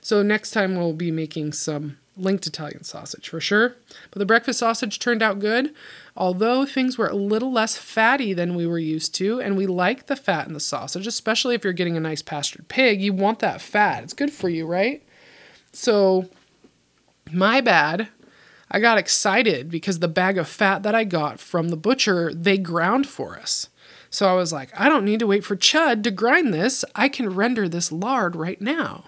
So 0.00 0.22
next 0.22 0.50
time 0.50 0.76
we'll 0.76 0.92
be 0.92 1.10
making 1.10 1.52
some 1.52 1.98
linked 2.16 2.46
Italian 2.46 2.84
sausage 2.84 3.28
for 3.28 3.40
sure. 3.40 3.76
But 4.10 4.18
the 4.18 4.26
breakfast 4.26 4.58
sausage 4.58 4.98
turned 4.98 5.22
out 5.22 5.38
good, 5.38 5.74
although 6.16 6.66
things 6.66 6.98
were 6.98 7.08
a 7.08 7.14
little 7.14 7.52
less 7.52 7.76
fatty 7.76 8.32
than 8.32 8.54
we 8.54 8.66
were 8.66 8.78
used 8.78 9.14
to, 9.16 9.40
and 9.40 9.56
we 9.56 9.66
like 9.66 10.06
the 10.06 10.16
fat 10.16 10.46
in 10.46 10.54
the 10.54 10.60
sausage, 10.60 11.06
especially 11.06 11.54
if 11.54 11.64
you're 11.64 11.72
getting 11.72 11.96
a 11.96 12.00
nice 12.00 12.22
pastured 12.22 12.68
pig. 12.68 13.00
You 13.00 13.12
want 13.12 13.38
that 13.38 13.60
fat. 13.60 14.02
It's 14.02 14.12
good 14.12 14.32
for 14.32 14.48
you, 14.48 14.66
right? 14.66 15.02
So 15.72 16.28
my 17.32 17.60
bad 17.60 18.08
I 18.70 18.78
got 18.78 18.98
excited 18.98 19.68
because 19.68 19.98
the 19.98 20.08
bag 20.08 20.38
of 20.38 20.48
fat 20.48 20.84
that 20.84 20.94
I 20.94 21.04
got 21.04 21.40
from 21.40 21.68
the 21.68 21.76
butcher, 21.76 22.32
they 22.32 22.56
ground 22.56 23.08
for 23.08 23.36
us. 23.36 23.68
So 24.10 24.28
I 24.28 24.34
was 24.34 24.52
like, 24.52 24.70
I 24.78 24.88
don't 24.88 25.04
need 25.04 25.18
to 25.20 25.26
wait 25.26 25.44
for 25.44 25.56
Chud 25.56 26.04
to 26.04 26.10
grind 26.10 26.54
this. 26.54 26.84
I 26.94 27.08
can 27.08 27.34
render 27.34 27.68
this 27.68 27.90
lard 27.90 28.36
right 28.36 28.60
now. 28.60 29.04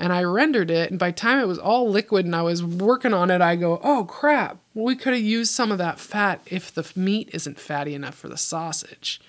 And 0.00 0.12
I 0.12 0.22
rendered 0.24 0.70
it, 0.70 0.90
and 0.90 0.98
by 0.98 1.10
the 1.10 1.16
time 1.16 1.38
it 1.38 1.46
was 1.46 1.58
all 1.58 1.88
liquid 1.88 2.24
and 2.24 2.34
I 2.34 2.42
was 2.42 2.64
working 2.64 3.12
on 3.12 3.30
it, 3.30 3.42
I 3.42 3.54
go, 3.54 3.80
oh 3.84 4.04
crap, 4.04 4.56
we 4.74 4.96
could 4.96 5.12
have 5.12 5.22
used 5.22 5.52
some 5.52 5.70
of 5.70 5.78
that 5.78 6.00
fat 6.00 6.40
if 6.46 6.72
the 6.72 6.90
meat 6.96 7.28
isn't 7.32 7.60
fatty 7.60 7.94
enough 7.94 8.14
for 8.14 8.28
the 8.28 8.38
sausage. 8.38 9.20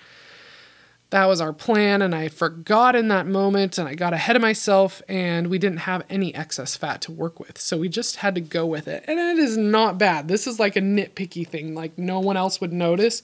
That 1.10 1.26
was 1.26 1.42
our 1.42 1.52
plan 1.52 2.00
and 2.00 2.14
i 2.14 2.28
forgot 2.28 2.96
in 2.96 3.08
that 3.08 3.26
moment 3.26 3.76
and 3.76 3.86
i 3.86 3.94
got 3.94 4.14
ahead 4.14 4.34
of 4.34 4.40
myself 4.40 5.02
and 5.10 5.48
we 5.48 5.58
didn't 5.58 5.80
have 5.80 6.02
any 6.08 6.34
excess 6.34 6.74
fat 6.74 7.02
to 7.02 7.12
work 7.12 7.38
with. 7.38 7.58
So 7.58 7.76
we 7.76 7.90
just 7.90 8.16
had 8.16 8.34
to 8.34 8.40
go 8.40 8.64
with 8.64 8.88
it. 8.88 9.04
And 9.06 9.18
it 9.18 9.38
is 9.38 9.58
not 9.58 9.98
bad. 9.98 10.28
This 10.28 10.46
is 10.46 10.58
like 10.58 10.74
a 10.74 10.80
nitpicky 10.80 11.46
thing 11.46 11.74
like 11.74 11.98
no 11.98 12.18
one 12.18 12.38
else 12.38 12.62
would 12.62 12.72
notice. 12.72 13.22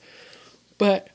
But 0.76 1.08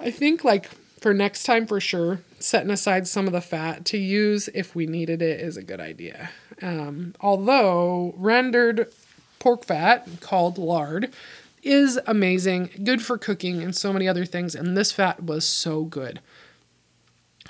i 0.00 0.10
think 0.10 0.44
like 0.44 0.70
for 1.00 1.14
next 1.14 1.44
time 1.44 1.66
for 1.66 1.80
sure 1.80 2.20
setting 2.38 2.70
aside 2.70 3.06
some 3.06 3.26
of 3.26 3.32
the 3.32 3.40
fat 3.40 3.84
to 3.84 3.98
use 3.98 4.48
if 4.54 4.74
we 4.74 4.86
needed 4.86 5.22
it 5.22 5.40
is 5.40 5.56
a 5.56 5.62
good 5.62 5.80
idea 5.80 6.30
um, 6.62 7.14
although 7.20 8.14
rendered 8.16 8.92
pork 9.38 9.64
fat 9.64 10.06
called 10.20 10.58
lard 10.58 11.12
is 11.62 11.98
amazing, 12.06 12.70
good 12.84 13.02
for 13.02 13.18
cooking 13.18 13.62
and 13.62 13.74
so 13.74 13.92
many 13.92 14.08
other 14.08 14.24
things. 14.24 14.54
And 14.54 14.76
this 14.76 14.92
fat 14.92 15.22
was 15.24 15.46
so 15.46 15.84
good. 15.84 16.20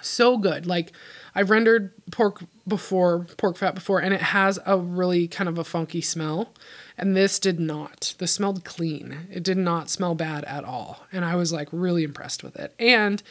So 0.00 0.38
good. 0.38 0.66
Like 0.66 0.92
I've 1.34 1.50
rendered 1.50 1.92
pork 2.10 2.42
before, 2.66 3.26
pork 3.36 3.56
fat 3.56 3.74
before, 3.74 4.00
and 4.00 4.14
it 4.14 4.20
has 4.20 4.58
a 4.64 4.78
really 4.78 5.28
kind 5.28 5.48
of 5.48 5.58
a 5.58 5.64
funky 5.64 6.00
smell. 6.00 6.52
And 6.98 7.16
this 7.16 7.38
did 7.38 7.60
not. 7.60 8.14
This 8.18 8.32
smelled 8.32 8.64
clean. 8.64 9.28
It 9.30 9.42
did 9.42 9.56
not 9.56 9.88
smell 9.88 10.14
bad 10.14 10.44
at 10.44 10.64
all. 10.64 11.06
And 11.12 11.24
I 11.24 11.36
was 11.36 11.52
like 11.52 11.68
really 11.70 12.02
impressed 12.04 12.42
with 12.42 12.56
it. 12.56 12.74
And 12.78 13.22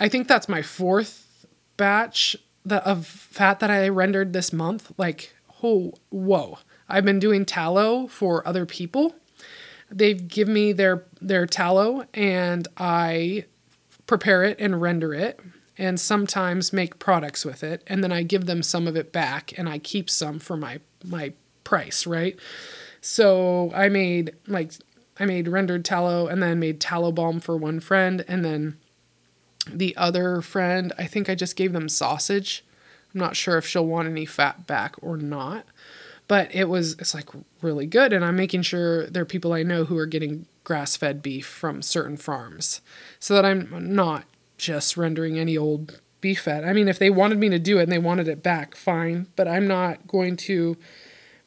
I 0.00 0.08
think 0.08 0.28
that's 0.28 0.48
my 0.48 0.62
fourth 0.62 1.46
batch 1.76 2.36
of 2.68 3.06
fat 3.06 3.60
that 3.60 3.70
I 3.70 3.88
rendered 3.88 4.32
this 4.32 4.52
month. 4.52 4.92
Like, 4.98 5.34
oh, 5.62 5.94
whoa. 6.10 6.58
I've 6.88 7.04
been 7.04 7.20
doing 7.20 7.44
tallow 7.44 8.08
for 8.08 8.46
other 8.46 8.66
people 8.66 9.14
they 9.90 10.14
give 10.14 10.48
me 10.48 10.72
their 10.72 11.04
their 11.20 11.46
tallow 11.46 12.04
and 12.14 12.68
I 12.76 13.44
prepare 14.06 14.44
it 14.44 14.58
and 14.60 14.80
render 14.80 15.14
it 15.14 15.40
and 15.76 15.98
sometimes 15.98 16.72
make 16.72 16.98
products 16.98 17.44
with 17.44 17.62
it 17.62 17.82
and 17.86 18.02
then 18.02 18.12
I 18.12 18.22
give 18.22 18.46
them 18.46 18.62
some 18.62 18.86
of 18.86 18.96
it 18.96 19.12
back 19.12 19.52
and 19.56 19.68
I 19.68 19.78
keep 19.78 20.10
some 20.10 20.38
for 20.38 20.56
my 20.56 20.80
my 21.04 21.32
price, 21.68 22.06
right? 22.06 22.34
So 23.02 23.70
I 23.74 23.90
made 23.90 24.32
like 24.46 24.72
I 25.20 25.26
made 25.26 25.48
rendered 25.48 25.84
tallow 25.84 26.26
and 26.26 26.42
then 26.42 26.58
made 26.58 26.80
tallow 26.80 27.12
balm 27.12 27.40
for 27.40 27.58
one 27.58 27.78
friend 27.78 28.24
and 28.26 28.42
then 28.42 28.78
the 29.70 29.94
other 29.98 30.40
friend, 30.40 30.94
I 30.96 31.04
think 31.04 31.28
I 31.28 31.34
just 31.34 31.54
gave 31.54 31.74
them 31.74 31.90
sausage. 31.90 32.64
I'm 33.12 33.20
not 33.20 33.36
sure 33.36 33.58
if 33.58 33.66
she'll 33.66 33.84
want 33.84 34.08
any 34.08 34.24
fat 34.24 34.66
back 34.66 34.96
or 35.02 35.18
not 35.18 35.66
but 36.28 36.54
it 36.54 36.68
was 36.68 36.92
it's 36.98 37.14
like 37.14 37.30
really 37.62 37.86
good 37.86 38.12
and 38.12 38.24
i'm 38.24 38.36
making 38.36 38.62
sure 38.62 39.06
there 39.06 39.22
are 39.22 39.26
people 39.26 39.52
i 39.52 39.62
know 39.62 39.84
who 39.84 39.96
are 39.96 40.06
getting 40.06 40.46
grass-fed 40.62 41.22
beef 41.22 41.46
from 41.46 41.82
certain 41.82 42.16
farms 42.16 42.80
so 43.18 43.34
that 43.34 43.44
i'm 43.44 43.94
not 43.94 44.24
just 44.58 44.96
rendering 44.96 45.38
any 45.38 45.56
old 45.56 46.00
beef 46.20 46.42
fat 46.42 46.64
i 46.64 46.72
mean 46.72 46.86
if 46.86 46.98
they 46.98 47.10
wanted 47.10 47.38
me 47.38 47.48
to 47.48 47.58
do 47.58 47.78
it 47.78 47.84
and 47.84 47.92
they 47.92 47.98
wanted 47.98 48.28
it 48.28 48.42
back 48.42 48.76
fine 48.76 49.26
but 49.34 49.48
i'm 49.48 49.66
not 49.66 50.06
going 50.06 50.36
to 50.36 50.76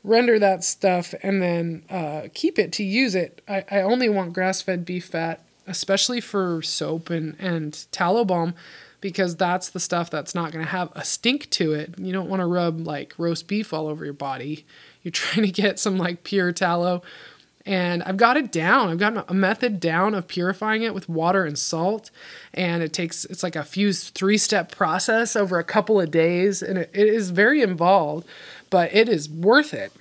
render 0.04 0.40
that 0.40 0.64
stuff 0.64 1.14
and 1.22 1.42
then 1.42 1.84
uh, 1.90 2.28
keep 2.34 2.58
it 2.58 2.72
to 2.72 2.84
use 2.84 3.16
it 3.16 3.42
I, 3.48 3.64
I 3.70 3.82
only 3.82 4.10
want 4.10 4.34
grass-fed 4.34 4.86
beef 4.86 5.06
fat 5.06 5.44
especially 5.68 6.22
for 6.22 6.62
soap 6.62 7.10
and, 7.10 7.36
and 7.40 7.86
tallow 7.92 8.26
balm 8.26 8.54
because 9.02 9.36
that's 9.36 9.70
the 9.70 9.80
stuff 9.80 10.10
that's 10.10 10.34
not 10.34 10.52
going 10.52 10.64
to 10.64 10.72
have 10.72 10.92
a 10.94 11.04
stink 11.04 11.50
to 11.50 11.74
it. 11.74 11.96
You 11.98 12.14
don't 12.14 12.30
want 12.30 12.40
to 12.40 12.46
rub 12.46 12.86
like 12.86 13.14
roast 13.18 13.48
beef 13.48 13.74
all 13.74 13.88
over 13.88 14.06
your 14.06 14.14
body. 14.14 14.66
You're 15.02 15.12
trying 15.12 15.46
to 15.46 15.52
get 15.52 15.80
some 15.80 15.98
like 15.98 16.24
pure 16.24 16.52
tallow. 16.52 17.02
and 17.66 18.04
I've 18.04 18.18
got 18.18 18.38
it 18.38 18.52
down. 18.52 18.90
I've 18.90 19.00
got 19.00 19.30
a 19.30 19.34
method 19.34 19.80
down 19.80 20.14
of 20.14 20.28
purifying 20.28 20.84
it 20.84 20.94
with 20.94 21.10
water 21.10 21.46
and 21.46 21.58
salt. 21.58 22.12
And 22.54 22.84
it 22.84 22.94
takes, 22.94 23.26
it's 23.26 23.44
like 23.44 23.56
a 23.56 23.64
few 23.64 23.92
three 23.92 24.38
step 24.38 24.72
process 24.72 25.36
over 25.36 25.58
a 25.58 25.64
couple 25.64 26.00
of 26.00 26.12
days. 26.12 26.62
And 26.62 26.78
it, 26.78 26.92
it 26.94 27.08
is 27.08 27.32
very 27.32 27.62
involved, 27.62 28.28
but 28.72 28.92
it 28.96 29.08
is 29.08 29.30
worth 29.30 29.76
it. 29.76 29.94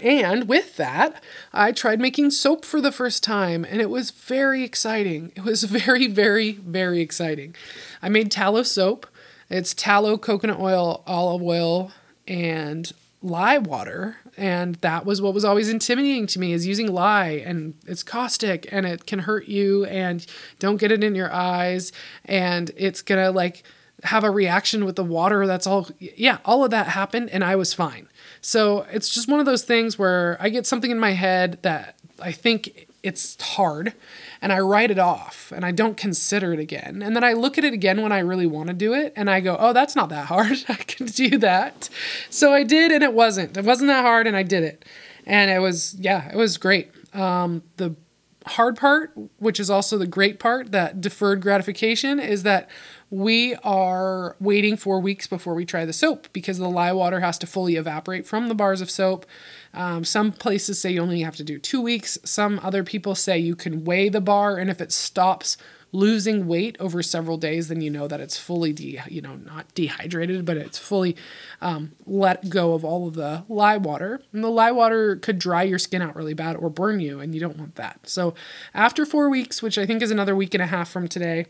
And 0.00 0.48
with 0.48 0.76
that, 0.76 1.20
I 1.52 1.72
tried 1.72 1.98
making 1.98 2.30
soap 2.30 2.64
for 2.64 2.80
the 2.80 2.92
first 2.92 3.24
time, 3.24 3.66
and 3.68 3.80
it 3.80 3.90
was 3.90 4.12
very 4.12 4.62
exciting. 4.62 5.32
It 5.34 5.42
was 5.42 5.64
very, 5.64 6.06
very, 6.06 6.52
very 6.52 7.00
exciting. 7.00 7.56
I 8.00 8.08
made 8.08 8.30
tallow 8.30 8.62
soap. 8.62 9.08
It's 9.48 9.74
tallow, 9.74 10.16
coconut 10.16 10.60
oil, 10.60 11.02
olive 11.08 11.42
oil, 11.42 11.90
and 12.28 12.92
lye 13.22 13.58
water 13.58 14.16
and 14.38 14.76
that 14.76 15.04
was 15.04 15.20
what 15.20 15.34
was 15.34 15.44
always 15.44 15.68
intimidating 15.68 16.26
to 16.26 16.38
me 16.38 16.54
is 16.54 16.66
using 16.66 16.90
lye 16.90 17.42
and 17.44 17.74
it's 17.86 18.02
caustic 18.02 18.66
and 18.72 18.86
it 18.86 19.04
can 19.04 19.18
hurt 19.18 19.46
you 19.46 19.84
and 19.84 20.26
don't 20.58 20.78
get 20.78 20.90
it 20.90 21.04
in 21.04 21.14
your 21.14 21.30
eyes 21.30 21.92
and 22.24 22.70
it's 22.78 23.02
gonna 23.02 23.30
like 23.30 23.62
have 24.04 24.24
a 24.24 24.30
reaction 24.30 24.84
with 24.84 24.96
the 24.96 25.04
water 25.04 25.46
that's 25.46 25.66
all 25.66 25.88
yeah 25.98 26.38
all 26.44 26.64
of 26.64 26.70
that 26.70 26.88
happened 26.88 27.28
and 27.30 27.44
i 27.44 27.54
was 27.54 27.74
fine 27.74 28.08
so 28.40 28.86
it's 28.90 29.08
just 29.08 29.28
one 29.28 29.40
of 29.40 29.46
those 29.46 29.62
things 29.62 29.98
where 29.98 30.36
i 30.40 30.48
get 30.48 30.66
something 30.66 30.90
in 30.90 30.98
my 30.98 31.12
head 31.12 31.58
that 31.62 31.96
i 32.20 32.32
think 32.32 32.86
it's 33.02 33.40
hard 33.40 33.94
and 34.42 34.52
I 34.52 34.60
write 34.60 34.90
it 34.90 34.98
off 34.98 35.52
and 35.54 35.64
I 35.64 35.70
don't 35.70 35.96
consider 35.96 36.52
it 36.52 36.60
again. 36.60 37.02
And 37.02 37.16
then 37.16 37.24
I 37.24 37.32
look 37.32 37.58
at 37.58 37.64
it 37.64 37.72
again 37.72 38.02
when 38.02 38.12
I 38.12 38.18
really 38.18 38.46
want 38.46 38.68
to 38.68 38.74
do 38.74 38.92
it 38.94 39.12
and 39.16 39.30
I 39.30 39.40
go, 39.40 39.56
oh, 39.58 39.72
that's 39.72 39.96
not 39.96 40.08
that 40.10 40.26
hard. 40.26 40.64
I 40.68 40.74
can 40.74 41.06
do 41.06 41.38
that. 41.38 41.88
So 42.28 42.52
I 42.52 42.62
did 42.62 42.92
and 42.92 43.02
it 43.02 43.14
wasn't. 43.14 43.56
It 43.56 43.64
wasn't 43.64 43.88
that 43.88 44.02
hard 44.02 44.26
and 44.26 44.36
I 44.36 44.42
did 44.42 44.64
it. 44.64 44.84
And 45.26 45.50
it 45.50 45.60
was, 45.60 45.94
yeah, 45.94 46.30
it 46.30 46.36
was 46.36 46.58
great. 46.58 46.90
Um, 47.14 47.62
the 47.76 47.94
hard 48.46 48.76
part, 48.76 49.12
which 49.38 49.60
is 49.60 49.70
also 49.70 49.98
the 49.98 50.06
great 50.06 50.38
part, 50.38 50.72
that 50.72 51.00
deferred 51.00 51.40
gratification, 51.40 52.18
is 52.18 52.42
that 52.42 52.68
we 53.10 53.56
are 53.56 54.36
waiting 54.38 54.76
four 54.76 55.00
weeks 55.00 55.26
before 55.26 55.54
we 55.54 55.66
try 55.66 55.84
the 55.84 55.92
soap 55.92 56.28
because 56.32 56.58
the 56.58 56.68
lye 56.68 56.92
water 56.92 57.20
has 57.20 57.38
to 57.38 57.46
fully 57.46 57.74
evaporate 57.74 58.26
from 58.26 58.48
the 58.48 58.54
bars 58.54 58.80
of 58.80 58.90
soap. 58.90 59.26
Um, 59.74 60.04
some 60.04 60.30
places 60.32 60.80
say 60.80 60.92
you 60.92 61.00
only 61.00 61.22
have 61.22 61.36
to 61.36 61.44
do 61.44 61.58
two 61.58 61.80
weeks. 61.80 62.18
Some 62.24 62.60
other 62.62 62.84
people 62.84 63.16
say 63.16 63.38
you 63.38 63.56
can 63.56 63.84
weigh 63.84 64.08
the 64.08 64.20
bar, 64.20 64.56
and 64.56 64.70
if 64.70 64.80
it 64.80 64.92
stops 64.92 65.56
losing 65.92 66.46
weight 66.46 66.76
over 66.78 67.02
several 67.02 67.36
days, 67.36 67.66
then 67.66 67.80
you 67.80 67.90
know 67.90 68.06
that 68.06 68.20
it's 68.20 68.38
fully 68.38 68.72
de 68.72 69.00
you 69.08 69.20
know 69.20 69.36
not 69.36 69.74
dehydrated, 69.74 70.44
but 70.44 70.56
it's 70.56 70.78
fully 70.78 71.16
um, 71.60 71.92
let 72.06 72.48
go 72.48 72.74
of 72.74 72.84
all 72.84 73.08
of 73.08 73.14
the 73.14 73.44
lye 73.48 73.76
water. 73.76 74.22
And 74.32 74.44
the 74.44 74.48
lye 74.50 74.70
water 74.70 75.16
could 75.16 75.38
dry 75.38 75.64
your 75.64 75.78
skin 75.78 76.02
out 76.02 76.14
really 76.14 76.34
bad 76.34 76.56
or 76.56 76.70
burn 76.70 77.00
you, 77.00 77.18
and 77.18 77.34
you 77.34 77.40
don't 77.40 77.58
want 77.58 77.74
that. 77.74 78.08
So 78.08 78.34
after 78.72 79.04
four 79.04 79.28
weeks, 79.28 79.62
which 79.62 79.78
I 79.78 79.86
think 79.86 80.00
is 80.00 80.12
another 80.12 80.36
week 80.36 80.54
and 80.54 80.62
a 80.62 80.66
half 80.66 80.88
from 80.88 81.08
today. 81.08 81.46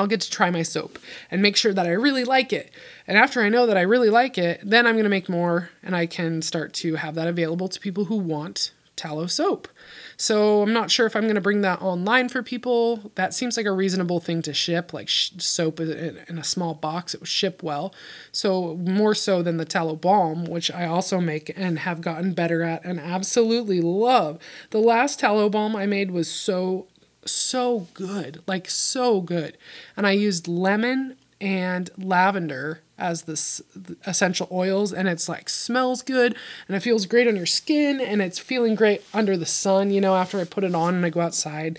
I'll 0.00 0.06
get 0.06 0.22
to 0.22 0.30
try 0.30 0.50
my 0.50 0.62
soap 0.62 0.98
and 1.30 1.42
make 1.42 1.56
sure 1.56 1.74
that 1.74 1.86
I 1.86 1.90
really 1.90 2.24
like 2.24 2.54
it. 2.54 2.72
And 3.06 3.18
after 3.18 3.42
I 3.42 3.50
know 3.50 3.66
that 3.66 3.76
I 3.76 3.82
really 3.82 4.08
like 4.08 4.38
it, 4.38 4.60
then 4.64 4.86
I'm 4.86 4.94
going 4.94 5.04
to 5.04 5.10
make 5.10 5.28
more 5.28 5.68
and 5.82 5.94
I 5.94 6.06
can 6.06 6.40
start 6.40 6.72
to 6.74 6.94
have 6.94 7.14
that 7.16 7.28
available 7.28 7.68
to 7.68 7.78
people 7.78 8.06
who 8.06 8.16
want 8.16 8.72
tallow 8.96 9.26
soap. 9.26 9.68
So 10.16 10.62
I'm 10.62 10.72
not 10.72 10.90
sure 10.90 11.06
if 11.06 11.16
I'm 11.16 11.24
going 11.24 11.34
to 11.34 11.40
bring 11.40 11.60
that 11.62 11.82
online 11.82 12.28
for 12.30 12.42
people. 12.42 13.10
That 13.14 13.34
seems 13.34 13.56
like 13.56 13.66
a 13.66 13.72
reasonable 13.72 14.20
thing 14.20 14.40
to 14.42 14.54
ship, 14.54 14.92
like 14.94 15.08
sh- 15.08 15.32
soap 15.38 15.80
in 15.80 16.38
a 16.38 16.44
small 16.44 16.74
box. 16.74 17.14
It 17.14 17.20
would 17.20 17.28
ship 17.28 17.62
well. 17.62 17.94
So 18.32 18.76
more 18.76 19.14
so 19.14 19.42
than 19.42 19.58
the 19.58 19.64
tallow 19.64 19.96
balm, 19.96 20.44
which 20.44 20.70
I 20.70 20.86
also 20.86 21.20
make 21.20 21.52
and 21.56 21.80
have 21.80 22.00
gotten 22.00 22.32
better 22.32 22.62
at 22.62 22.84
and 22.84 22.98
absolutely 22.98 23.80
love. 23.80 24.38
The 24.70 24.78
last 24.78 25.20
tallow 25.20 25.50
balm 25.50 25.76
I 25.76 25.84
made 25.86 26.10
was 26.10 26.30
so 26.30 26.86
so 27.24 27.88
good, 27.94 28.42
like 28.46 28.68
so 28.68 29.20
good. 29.20 29.56
And 29.96 30.06
I 30.06 30.12
used 30.12 30.48
lemon 30.48 31.16
and 31.40 31.90
lavender 31.96 32.82
as 32.98 33.22
the 33.22 33.96
essential 34.06 34.46
oils 34.52 34.92
and 34.92 35.08
it's 35.08 35.28
like 35.28 35.48
smells 35.48 36.02
good 36.02 36.36
and 36.68 36.76
it 36.76 36.80
feels 36.80 37.06
great 37.06 37.26
on 37.26 37.34
your 37.34 37.46
skin 37.46 38.00
and 38.00 38.20
it's 38.20 38.38
feeling 38.38 38.74
great 38.74 39.02
under 39.14 39.36
the 39.36 39.46
sun, 39.46 39.90
you 39.90 40.00
know, 40.00 40.14
after 40.14 40.38
I 40.38 40.44
put 40.44 40.64
it 40.64 40.74
on 40.74 40.94
and 40.94 41.06
I 41.06 41.10
go 41.10 41.20
outside. 41.20 41.78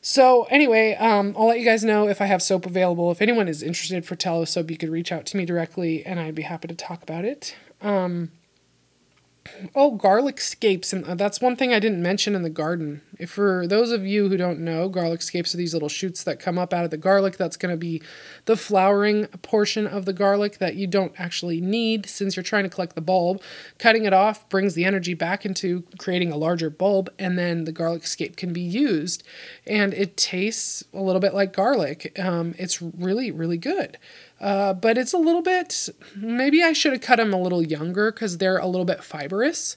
So 0.00 0.44
anyway, 0.44 0.94
um, 0.94 1.34
I'll 1.38 1.48
let 1.48 1.58
you 1.58 1.64
guys 1.64 1.84
know 1.84 2.08
if 2.08 2.22
I 2.22 2.26
have 2.26 2.40
soap 2.40 2.64
available. 2.64 3.10
If 3.10 3.20
anyone 3.20 3.48
is 3.48 3.62
interested 3.62 4.06
for 4.06 4.16
tallow 4.16 4.46
soap, 4.46 4.70
you 4.70 4.78
could 4.78 4.88
reach 4.88 5.12
out 5.12 5.26
to 5.26 5.36
me 5.36 5.44
directly 5.44 6.04
and 6.06 6.18
I'd 6.18 6.34
be 6.34 6.42
happy 6.42 6.68
to 6.68 6.74
talk 6.74 7.02
about 7.02 7.26
it. 7.26 7.54
Um, 7.82 8.30
Oh, 9.74 9.92
garlic 9.92 10.40
scapes, 10.40 10.92
and 10.92 11.04
uh, 11.04 11.14
that's 11.14 11.40
one 11.40 11.56
thing 11.56 11.72
I 11.72 11.80
didn't 11.80 12.02
mention 12.02 12.34
in 12.34 12.42
the 12.42 12.50
garden. 12.50 13.00
If 13.18 13.30
for 13.30 13.66
those 13.66 13.90
of 13.90 14.06
you 14.06 14.28
who 14.28 14.36
don't 14.36 14.60
know, 14.60 14.88
garlic 14.88 15.22
scapes 15.22 15.54
are 15.54 15.58
these 15.58 15.72
little 15.72 15.88
shoots 15.88 16.22
that 16.24 16.38
come 16.38 16.58
up 16.58 16.72
out 16.72 16.84
of 16.84 16.90
the 16.90 16.96
garlic. 16.96 17.36
That's 17.36 17.56
going 17.56 17.72
to 17.72 17.78
be 17.78 18.02
the 18.44 18.56
flowering 18.56 19.26
portion 19.42 19.86
of 19.86 20.04
the 20.04 20.12
garlic 20.12 20.58
that 20.58 20.76
you 20.76 20.86
don't 20.86 21.12
actually 21.18 21.60
need 21.60 22.06
since 22.06 22.36
you're 22.36 22.42
trying 22.42 22.64
to 22.64 22.70
collect 22.70 22.94
the 22.94 23.00
bulb. 23.00 23.42
Cutting 23.78 24.04
it 24.04 24.12
off 24.12 24.48
brings 24.48 24.74
the 24.74 24.84
energy 24.84 25.14
back 25.14 25.44
into 25.44 25.84
creating 25.98 26.32
a 26.32 26.36
larger 26.36 26.70
bulb, 26.70 27.10
and 27.18 27.38
then 27.38 27.64
the 27.64 27.72
garlic 27.72 28.06
scape 28.06 28.36
can 28.36 28.52
be 28.52 28.60
used. 28.60 29.22
And 29.66 29.94
it 29.94 30.16
tastes 30.16 30.84
a 30.92 31.00
little 31.00 31.20
bit 31.20 31.34
like 31.34 31.52
garlic. 31.52 32.18
Um, 32.18 32.54
it's 32.58 32.80
really, 32.82 33.30
really 33.30 33.58
good. 33.58 33.98
Uh, 34.40 34.72
but 34.72 34.96
it's 34.96 35.12
a 35.12 35.18
little 35.18 35.42
bit, 35.42 35.90
maybe 36.16 36.62
I 36.62 36.72
should 36.72 36.92
have 36.92 37.02
cut 37.02 37.16
them 37.16 37.34
a 37.34 37.40
little 37.40 37.62
younger 37.62 38.10
because 38.10 38.38
they're 38.38 38.56
a 38.56 38.66
little 38.66 38.86
bit 38.86 39.04
fibrous. 39.04 39.76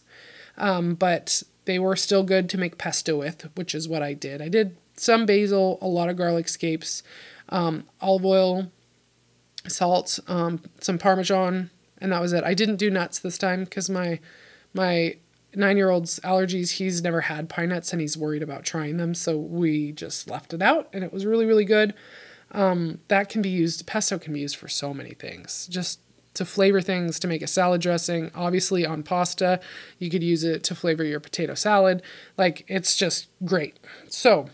Um, 0.57 0.95
but 0.95 1.43
they 1.65 1.79
were 1.79 1.95
still 1.95 2.23
good 2.23 2.49
to 2.49 2.57
make 2.57 2.77
pesto 2.77 3.17
with, 3.17 3.49
which 3.55 3.75
is 3.75 3.87
what 3.87 4.03
I 4.03 4.13
did. 4.13 4.41
I 4.41 4.49
did 4.49 4.77
some 4.95 5.25
basil, 5.25 5.77
a 5.81 5.87
lot 5.87 6.09
of 6.09 6.15
garlic 6.15 6.47
scapes, 6.47 7.03
um, 7.49 7.85
olive 8.01 8.25
oil, 8.25 8.71
salt, 9.67 10.19
um, 10.27 10.61
some 10.79 10.97
parmesan, 10.97 11.69
and 11.99 12.11
that 12.11 12.21
was 12.21 12.33
it. 12.33 12.43
I 12.43 12.53
didn't 12.53 12.77
do 12.77 12.89
nuts 12.89 13.19
this 13.19 13.37
time 13.37 13.63
because 13.63 13.89
my 13.89 14.19
my 14.73 15.17
nine 15.55 15.77
year 15.77 15.89
old's 15.89 16.19
allergies. 16.21 16.71
He's 16.71 17.01
never 17.01 17.21
had 17.21 17.49
pine 17.49 17.69
nuts 17.69 17.91
and 17.91 18.01
he's 18.01 18.17
worried 18.17 18.43
about 18.43 18.65
trying 18.65 18.97
them, 18.97 19.13
so 19.13 19.37
we 19.37 19.91
just 19.91 20.29
left 20.29 20.53
it 20.53 20.61
out, 20.61 20.89
and 20.93 21.03
it 21.03 21.13
was 21.13 21.25
really 21.25 21.45
really 21.45 21.65
good. 21.65 21.93
Um, 22.53 22.99
that 23.07 23.29
can 23.29 23.41
be 23.41 23.49
used, 23.49 23.85
pesto 23.87 24.19
can 24.19 24.33
be 24.33 24.39
used 24.39 24.55
for 24.55 24.67
so 24.67 24.93
many 24.93 25.13
things. 25.13 25.67
Just 25.67 25.99
to 26.35 26.45
flavor 26.45 26.81
things, 26.81 27.19
to 27.19 27.27
make 27.27 27.41
a 27.41 27.47
salad 27.47 27.81
dressing. 27.81 28.31
Obviously, 28.33 28.85
on 28.85 29.03
pasta, 29.03 29.59
you 29.99 30.09
could 30.09 30.23
use 30.23 30.43
it 30.43 30.63
to 30.65 30.75
flavor 30.75 31.03
your 31.03 31.19
potato 31.19 31.53
salad. 31.53 32.01
Like, 32.37 32.65
it's 32.67 32.95
just 32.95 33.27
great. 33.45 33.77
So, 34.07 34.49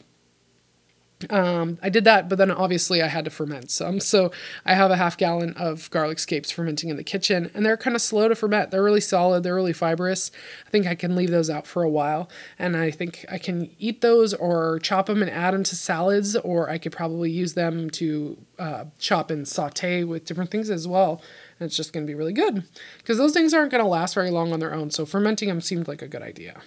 um, 1.29 1.77
I 1.83 1.89
did 1.89 2.05
that, 2.05 2.29
but 2.29 2.37
then 2.37 2.49
obviously 2.49 3.01
I 3.01 3.07
had 3.07 3.25
to 3.25 3.31
ferment 3.31 3.71
some. 3.71 3.99
So 3.99 4.31
I 4.65 4.73
have 4.73 4.89
a 4.89 4.95
half 4.95 5.17
gallon 5.17 5.53
of 5.53 5.89
garlic 5.91 6.17
scapes 6.17 6.49
fermenting 6.49 6.89
in 6.89 6.95
the 6.95 7.03
kitchen, 7.03 7.51
and 7.53 7.65
they're 7.65 7.75
kind 7.75 7.95
of 7.95 8.01
slow 8.01 8.29
to 8.29 8.35
ferment. 8.35 8.71
They're 8.71 8.83
really 8.83 9.01
solid, 9.01 9.43
they're 9.43 9.55
really 9.55 9.73
fibrous. 9.73 10.31
I 10.65 10.69
think 10.69 10.87
I 10.87 10.95
can 10.95 11.15
leave 11.15 11.29
those 11.29 11.49
out 11.49 11.67
for 11.67 11.83
a 11.83 11.89
while, 11.89 12.29
and 12.57 12.77
I 12.77 12.89
think 12.89 13.25
I 13.29 13.37
can 13.37 13.69
eat 13.79 13.99
those 13.99 14.33
or 14.33 14.79
chop 14.79 15.07
them 15.07 15.21
and 15.21 15.29
add 15.29 15.53
them 15.53 15.63
to 15.63 15.75
salads, 15.75 16.37
or 16.37 16.69
I 16.69 16.77
could 16.77 16.93
probably 16.93 17.31
use 17.31 17.53
them 17.53 17.89
to 17.91 18.37
uh, 18.57 18.85
chop 18.97 19.29
and 19.29 19.45
saute 19.45 20.05
with 20.05 20.23
different 20.23 20.51
things 20.51 20.69
as 20.69 20.87
well. 20.87 21.21
And 21.59 21.65
it's 21.65 21.75
just 21.75 21.91
going 21.91 22.05
to 22.05 22.09
be 22.09 22.15
really 22.15 22.33
good 22.33 22.63
because 22.99 23.17
those 23.17 23.33
things 23.33 23.53
aren't 23.53 23.71
going 23.71 23.83
to 23.83 23.89
last 23.89 24.13
very 24.13 24.31
long 24.31 24.53
on 24.53 24.61
their 24.61 24.73
own. 24.73 24.89
So 24.91 25.05
fermenting 25.05 25.49
them 25.49 25.59
seemed 25.59 25.89
like 25.89 26.01
a 26.01 26.07
good 26.07 26.21
idea. 26.21 26.61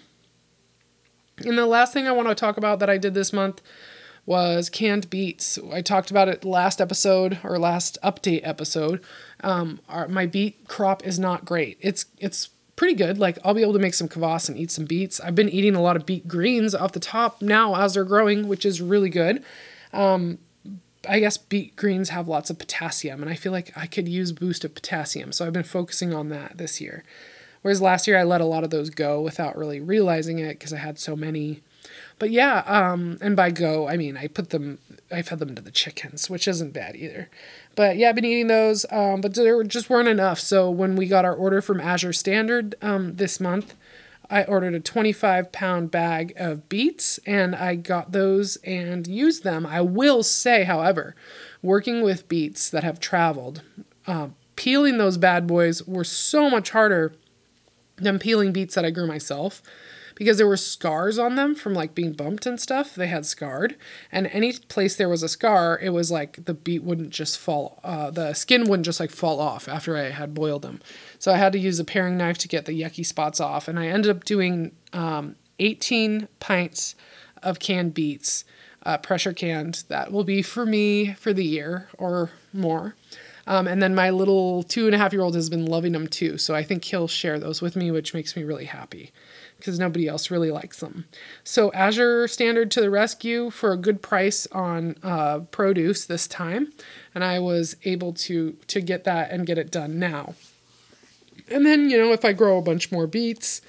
And 1.39 1.57
the 1.57 1.65
last 1.65 1.95
thing 1.95 2.07
I 2.07 2.13
want 2.13 2.29
to 2.29 2.35
talk 2.35 2.59
about 2.59 2.79
that 2.81 2.91
I 2.91 2.99
did 2.99 3.15
this 3.15 3.33
month 3.33 3.63
was 4.25 4.71
canned 4.71 5.11
beets. 5.11 5.59
I 5.73 5.83
talked 5.83 6.11
about 6.11 6.29
it 6.29 6.45
last 6.45 6.81
episode 6.81 7.39
or 7.43 7.59
last 7.59 7.99
update 8.03 8.41
episode. 8.45 9.03
Um, 9.41 9.81
our, 9.89 10.07
my 10.09 10.27
beet 10.27 10.69
crop 10.69 11.05
is 11.05 11.19
not 11.19 11.45
great. 11.45 11.79
It's 11.81 12.07
it's 12.19 12.51
pretty 12.77 12.95
good. 12.95 13.19
Like 13.19 13.39
I'll 13.45 13.55
be 13.55 13.63
able 13.63 13.73
to 13.73 13.79
make 13.79 13.95
some 13.95 14.09
kvass 14.09 14.49
and 14.49 14.57
eat 14.57 14.71
some 14.71 14.85
beets. 14.85 15.21
I've 15.21 15.35
been 15.35 15.49
eating 15.49 15.75
a 15.75 15.83
lot 15.83 15.97
of 15.97 16.07
beet 16.07 16.29
greens 16.29 16.75
off 16.75 16.93
the 16.93 17.01
top 17.01 17.43
now 17.43 17.75
as 17.75 17.95
they're 17.95 18.05
growing, 18.05 18.49
which 18.49 18.65
is 18.65 18.81
really 18.81 19.11
good. 19.11 19.45
Um, 19.93 20.39
I 21.09 21.19
guess 21.19 21.37
beet 21.37 21.75
greens 21.75 22.11
have 22.11 22.29
lots 22.29 22.49
of 22.49 22.61
potassium, 22.61 23.23
and 23.23 23.31
I 23.31 23.35
feel 23.35 23.51
like 23.51 23.73
I 23.77 23.87
could 23.87 24.07
use 24.07 24.31
boost 24.31 24.65
of 24.65 24.75
potassium. 24.75 25.33
So 25.33 25.45
I've 25.45 25.53
been 25.53 25.65
focusing 25.65 26.15
on 26.15 26.29
that 26.29 26.59
this 26.59 26.81
year. 26.81 27.03
Whereas 27.63 27.83
last 27.83 28.07
year 28.07 28.19
I 28.19 28.23
let 28.23 28.41
a 28.41 28.47
lot 28.47 28.65
of 28.65 28.71
those 28.71 28.91
go 28.91 29.21
without 29.21 29.57
really 29.57 29.81
realizing 29.81 30.39
it 30.39 30.59
because 30.59 30.73
I 30.73 30.79
had 30.79 30.99
so 30.99 31.17
many 31.17 31.63
but 32.23 32.31
yeah, 32.31 32.63
um, 32.67 33.19
and 33.21 33.35
by 33.35 33.51
go, 33.51 33.89
I 33.89 33.97
mean 33.97 34.17
I 34.17 34.29
put 34.29 34.51
them, 34.51 34.79
I 35.11 35.23
fed 35.23 35.41
them 35.41 35.57
to 35.57 35.61
the 35.61 35.73
chickens, 35.73 36.31
which 36.31 36.47
isn't 36.47 36.73
bad 36.73 36.95
either. 36.95 37.29
But 37.75 37.97
yeah, 37.97 38.11
I've 38.11 38.15
been 38.15 38.25
eating 38.25 38.47
those, 38.47 38.87
um, 38.93 39.21
but 39.21 39.35
there 39.35 39.61
just 39.65 39.91
weren't 39.91 40.07
enough. 40.07 40.39
So 40.39 40.71
when 40.71 40.95
we 40.95 41.09
got 41.09 41.25
our 41.25 41.35
order 41.35 41.61
from 41.61 41.81
Azure 41.81 42.13
Standard 42.13 42.77
um, 42.81 43.17
this 43.17 43.41
month, 43.41 43.75
I 44.31 44.45
ordered 44.45 44.73
a 44.73 44.79
25 44.79 45.51
pound 45.51 45.91
bag 45.91 46.33
of 46.37 46.69
beets 46.69 47.19
and 47.27 47.57
I 47.57 47.75
got 47.75 48.13
those 48.13 48.55
and 48.59 49.05
used 49.09 49.43
them. 49.43 49.67
I 49.67 49.81
will 49.81 50.23
say, 50.23 50.63
however, 50.63 51.17
working 51.61 52.03
with 52.03 52.29
beets 52.29 52.71
that 52.71 52.85
have 52.85 53.01
traveled, 53.01 53.63
uh, 54.07 54.29
peeling 54.55 54.97
those 54.97 55.17
bad 55.17 55.49
boys 55.49 55.89
were 55.89 56.05
so 56.05 56.49
much 56.49 56.71
harder 56.71 57.17
than 57.97 58.21
peeling 58.21 58.53
beets 58.53 58.77
that 58.77 58.85
I 58.85 58.91
grew 58.91 59.09
myself 59.09 59.61
because 60.23 60.39
there 60.39 60.47
were 60.47 60.57
scars 60.57 61.19
on 61.19 61.35
them 61.35 61.53
from 61.53 61.75
like 61.75 61.97
being 61.97 62.13
bumped 62.13 62.47
and 62.47 62.61
stuff. 62.61 62.95
They 62.95 63.09
had 63.09 63.27
scarred, 63.27 63.75
and 64.13 64.29
any 64.29 64.53
place 64.53 64.95
there 64.95 65.09
was 65.09 65.25
a 65.25 65.29
scar, 65.29 65.77
it 65.83 65.89
was 65.89 66.13
like 66.13 66.45
the 66.45 66.55
beet 66.55 66.85
wouldn't 66.85 67.11
just 67.11 67.41
fall, 67.41 67.81
uh, 67.83 68.13
the 68.13 68.33
skin 68.33 68.69
wouldn't 68.69 68.85
just 68.85 69.01
like 69.01 69.11
fall 69.11 69.41
off 69.41 69.67
after 69.67 69.97
I 69.97 70.11
had 70.11 70.33
boiled 70.33 70.63
them. 70.63 70.81
So 71.19 71.33
I 71.33 71.39
had 71.39 71.53
to 71.55 71.59
use 71.59 71.81
a 71.81 71.85
paring 71.85 72.17
knife 72.17 72.39
to 72.39 72.47
get 72.47 72.67
the 72.67 72.81
yucky 72.81 73.05
spots 73.05 73.41
off, 73.41 73.67
and 73.67 73.81
I 73.81 73.89
ended 73.89 74.13
up 74.13 74.23
doing 74.23 74.71
um, 74.93 75.35
18 75.59 76.29
pints 76.39 76.95
of 77.43 77.59
canned 77.59 77.93
beets, 77.93 78.45
uh, 78.85 78.99
pressure 78.99 79.33
canned. 79.33 79.83
That 79.89 80.13
will 80.13 80.23
be 80.23 80.41
for 80.41 80.65
me 80.65 81.15
for 81.15 81.33
the 81.33 81.45
year 81.45 81.89
or 81.99 82.31
more. 82.53 82.95
Um, 83.49 83.67
and 83.67 83.83
then 83.83 83.93
my 83.93 84.11
little 84.11 84.63
two 84.63 84.87
and 84.87 84.95
a 84.95 84.99
half 84.99 85.13
year 85.13 85.23
old 85.23 85.35
has 85.35 85.51
been 85.51 85.67
loving 85.67 85.91
them 85.91 86.07
too. 86.07 86.39
So 86.39 86.55
I 86.55 86.63
think 86.63 86.85
he'll 86.85 87.09
share 87.09 87.41
those 87.41 87.61
with 87.61 87.75
me, 87.75 87.91
which 87.91 88.15
makes 88.15 88.37
me 88.37 88.45
really 88.45 88.67
happy 88.67 89.11
because 89.63 89.79
nobody 89.79 90.09
else 90.09 90.29
really 90.29 90.51
likes 90.51 90.81
them. 90.81 91.05
So 91.45 91.73
Azure 91.73 92.27
Standard 92.27 92.69
to 92.73 92.81
the 92.81 92.91
rescue 92.91 93.49
for 93.49 93.71
a 93.71 93.77
good 93.77 94.03
price 94.03 94.49
on 94.49 94.97
uh, 95.05 95.41
produce 95.53 96.05
this 96.05 96.27
time. 96.27 96.73
And 97.15 97.23
I 97.23 97.39
was 97.39 97.77
able 97.85 98.13
to 98.15 98.57
to 98.67 98.81
get 98.81 99.05
that 99.05 99.31
and 99.31 99.47
get 99.47 99.59
it 99.59 99.71
done 99.71 100.01
now. 100.01 100.35
And 101.49 101.65
then, 101.65 101.91
you 101.91 101.97
know, 101.97 102.13
if 102.13 102.25
I 102.25 102.33
grow 102.33 102.59
a 102.59 102.63
bunch 102.63 102.91
more 102.91 103.07
beets, 103.07 103.61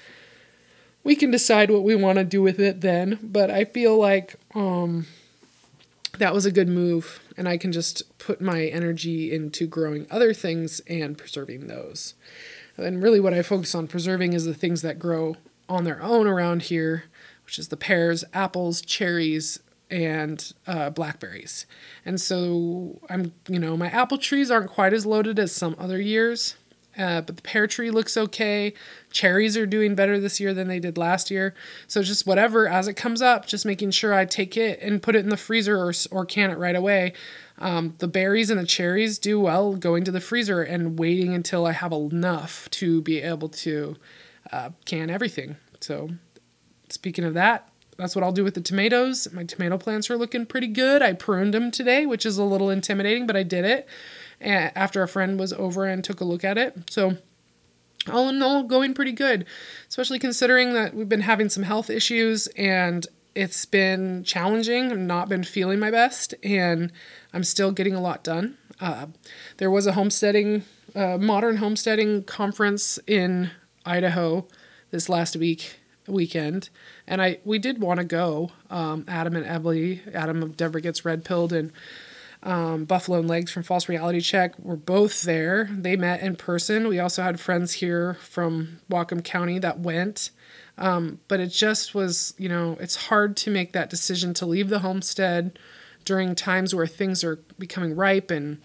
we 1.04 1.14
can 1.14 1.30
decide 1.30 1.70
what 1.70 1.84
we 1.84 1.94
want 1.94 2.18
to 2.18 2.24
do 2.24 2.42
with 2.42 2.58
it 2.58 2.80
then. 2.80 3.20
But 3.22 3.48
I 3.52 3.64
feel 3.64 3.96
like 3.96 4.34
um, 4.52 5.06
that 6.18 6.34
was 6.34 6.44
a 6.44 6.50
good 6.50 6.68
move 6.68 7.20
and 7.36 7.48
I 7.48 7.56
can 7.56 7.70
just 7.70 8.18
put 8.18 8.40
my 8.40 8.64
energy 8.64 9.32
into 9.32 9.68
growing 9.68 10.08
other 10.10 10.34
things 10.34 10.80
and 10.88 11.16
preserving 11.16 11.68
those. 11.68 12.14
And 12.76 13.00
really, 13.00 13.20
what 13.20 13.32
I 13.32 13.42
focus 13.42 13.76
on 13.76 13.86
preserving 13.86 14.32
is 14.32 14.44
the 14.44 14.54
things 14.54 14.82
that 14.82 14.98
grow 14.98 15.36
on 15.68 15.84
their 15.84 16.02
own 16.02 16.26
around 16.26 16.62
here, 16.62 17.04
which 17.44 17.58
is 17.58 17.68
the 17.68 17.76
pears, 17.76 18.24
apples, 18.32 18.80
cherries, 18.80 19.60
and 19.90 20.52
uh, 20.66 20.90
blackberries. 20.90 21.66
And 22.04 22.20
so 22.20 23.00
I'm, 23.08 23.32
you 23.48 23.58
know, 23.58 23.76
my 23.76 23.88
apple 23.88 24.18
trees 24.18 24.50
aren't 24.50 24.70
quite 24.70 24.92
as 24.92 25.06
loaded 25.06 25.38
as 25.38 25.52
some 25.52 25.76
other 25.78 26.00
years. 26.00 26.56
Uh, 26.96 27.20
but 27.20 27.36
the 27.36 27.42
pear 27.42 27.66
tree 27.66 27.90
looks 27.90 28.16
okay. 28.16 28.72
Cherries 29.10 29.56
are 29.56 29.66
doing 29.66 29.94
better 29.94 30.20
this 30.20 30.38
year 30.38 30.54
than 30.54 30.68
they 30.68 30.78
did 30.78 30.96
last 30.96 31.30
year. 31.30 31.54
So 31.88 32.02
just 32.02 32.26
whatever 32.26 32.68
as 32.68 32.86
it 32.86 32.94
comes 32.94 33.20
up, 33.20 33.46
just 33.46 33.66
making 33.66 33.90
sure 33.90 34.14
I 34.14 34.24
take 34.24 34.56
it 34.56 34.80
and 34.80 35.02
put 35.02 35.16
it 35.16 35.24
in 35.24 35.28
the 35.28 35.36
freezer 35.36 35.76
or, 35.76 35.92
or 36.12 36.24
can 36.24 36.50
it 36.50 36.58
right 36.58 36.76
away. 36.76 37.12
Um, 37.58 37.94
the 37.98 38.08
berries 38.08 38.50
and 38.50 38.60
the 38.60 38.66
cherries 38.66 39.18
do 39.18 39.40
well 39.40 39.74
going 39.74 40.04
to 40.04 40.12
the 40.12 40.20
freezer 40.20 40.62
and 40.62 40.98
waiting 40.98 41.34
until 41.34 41.66
I 41.66 41.72
have 41.72 41.92
enough 41.92 42.68
to 42.72 43.02
be 43.02 43.20
able 43.20 43.48
to 43.48 43.96
uh, 44.54 44.70
can 44.84 45.10
everything. 45.10 45.56
So 45.80 46.10
speaking 46.88 47.24
of 47.24 47.34
that, 47.34 47.68
that's 47.98 48.14
what 48.14 48.24
I'll 48.24 48.32
do 48.32 48.44
with 48.44 48.54
the 48.54 48.60
tomatoes. 48.60 49.28
My 49.32 49.44
tomato 49.44 49.78
plants 49.78 50.10
are 50.10 50.16
looking 50.16 50.46
pretty 50.46 50.68
good. 50.68 51.02
I 51.02 51.12
pruned 51.12 51.54
them 51.54 51.70
today, 51.70 52.06
which 52.06 52.24
is 52.24 52.38
a 52.38 52.44
little 52.44 52.70
intimidating, 52.70 53.26
but 53.26 53.36
I 53.36 53.42
did 53.42 53.64
it 53.64 53.88
after 54.40 55.02
a 55.02 55.08
friend 55.08 55.38
was 55.38 55.52
over 55.52 55.84
and 55.84 56.02
took 56.02 56.20
a 56.20 56.24
look 56.24 56.44
at 56.44 56.58
it. 56.58 56.90
So 56.90 57.16
all 58.12 58.28
in 58.28 58.42
all, 58.42 58.62
going 58.62 58.94
pretty 58.94 59.12
good, 59.12 59.46
especially 59.88 60.18
considering 60.18 60.74
that 60.74 60.94
we've 60.94 61.08
been 61.08 61.20
having 61.22 61.48
some 61.48 61.62
health 61.62 61.90
issues 61.90 62.46
and 62.56 63.06
it's 63.34 63.64
been 63.64 64.22
challenging. 64.24 64.92
I've 64.92 64.98
not 64.98 65.28
been 65.28 65.42
feeling 65.42 65.80
my 65.80 65.90
best, 65.90 66.34
and 66.44 66.92
I'm 67.32 67.42
still 67.42 67.72
getting 67.72 67.94
a 67.94 68.00
lot 68.00 68.22
done. 68.22 68.56
Uh, 68.80 69.06
there 69.56 69.72
was 69.72 69.86
a 69.88 69.92
homesteading, 69.92 70.62
uh, 70.94 71.18
modern 71.18 71.56
homesteading 71.56 72.24
conference 72.24 72.98
in 73.08 73.50
Idaho 73.84 74.46
this 74.90 75.08
last 75.08 75.36
week 75.36 75.80
weekend, 76.06 76.68
and 77.06 77.22
I 77.22 77.38
we 77.44 77.58
did 77.58 77.80
want 77.80 77.98
to 77.98 78.04
go. 78.04 78.50
Um, 78.70 79.04
Adam 79.08 79.36
and 79.36 79.46
Emily, 79.46 80.02
Adam 80.12 80.42
of 80.42 80.56
Denver 80.56 80.80
gets 80.80 81.04
red 81.04 81.24
pilled, 81.24 81.52
and 81.52 81.72
um, 82.42 82.84
Buffalo 82.84 83.18
and 83.18 83.28
Legs 83.28 83.50
from 83.50 83.62
False 83.62 83.88
Reality 83.88 84.20
Check 84.20 84.58
were 84.58 84.76
both 84.76 85.22
there. 85.22 85.68
They 85.70 85.96
met 85.96 86.20
in 86.20 86.36
person. 86.36 86.88
We 86.88 86.98
also 86.98 87.22
had 87.22 87.40
friends 87.40 87.72
here 87.72 88.14
from 88.14 88.80
Whatcom 88.90 89.24
County 89.24 89.58
that 89.60 89.80
went. 89.80 90.30
Um, 90.76 91.20
but 91.28 91.40
it 91.40 91.48
just 91.48 91.94
was, 91.94 92.34
you 92.36 92.48
know, 92.48 92.76
it's 92.80 92.96
hard 93.06 93.36
to 93.38 93.50
make 93.50 93.72
that 93.72 93.90
decision 93.90 94.34
to 94.34 94.46
leave 94.46 94.68
the 94.68 94.80
homestead 94.80 95.58
during 96.04 96.34
times 96.34 96.74
where 96.74 96.86
things 96.86 97.24
are 97.24 97.38
becoming 97.58 97.96
ripe 97.96 98.30
and 98.30 98.60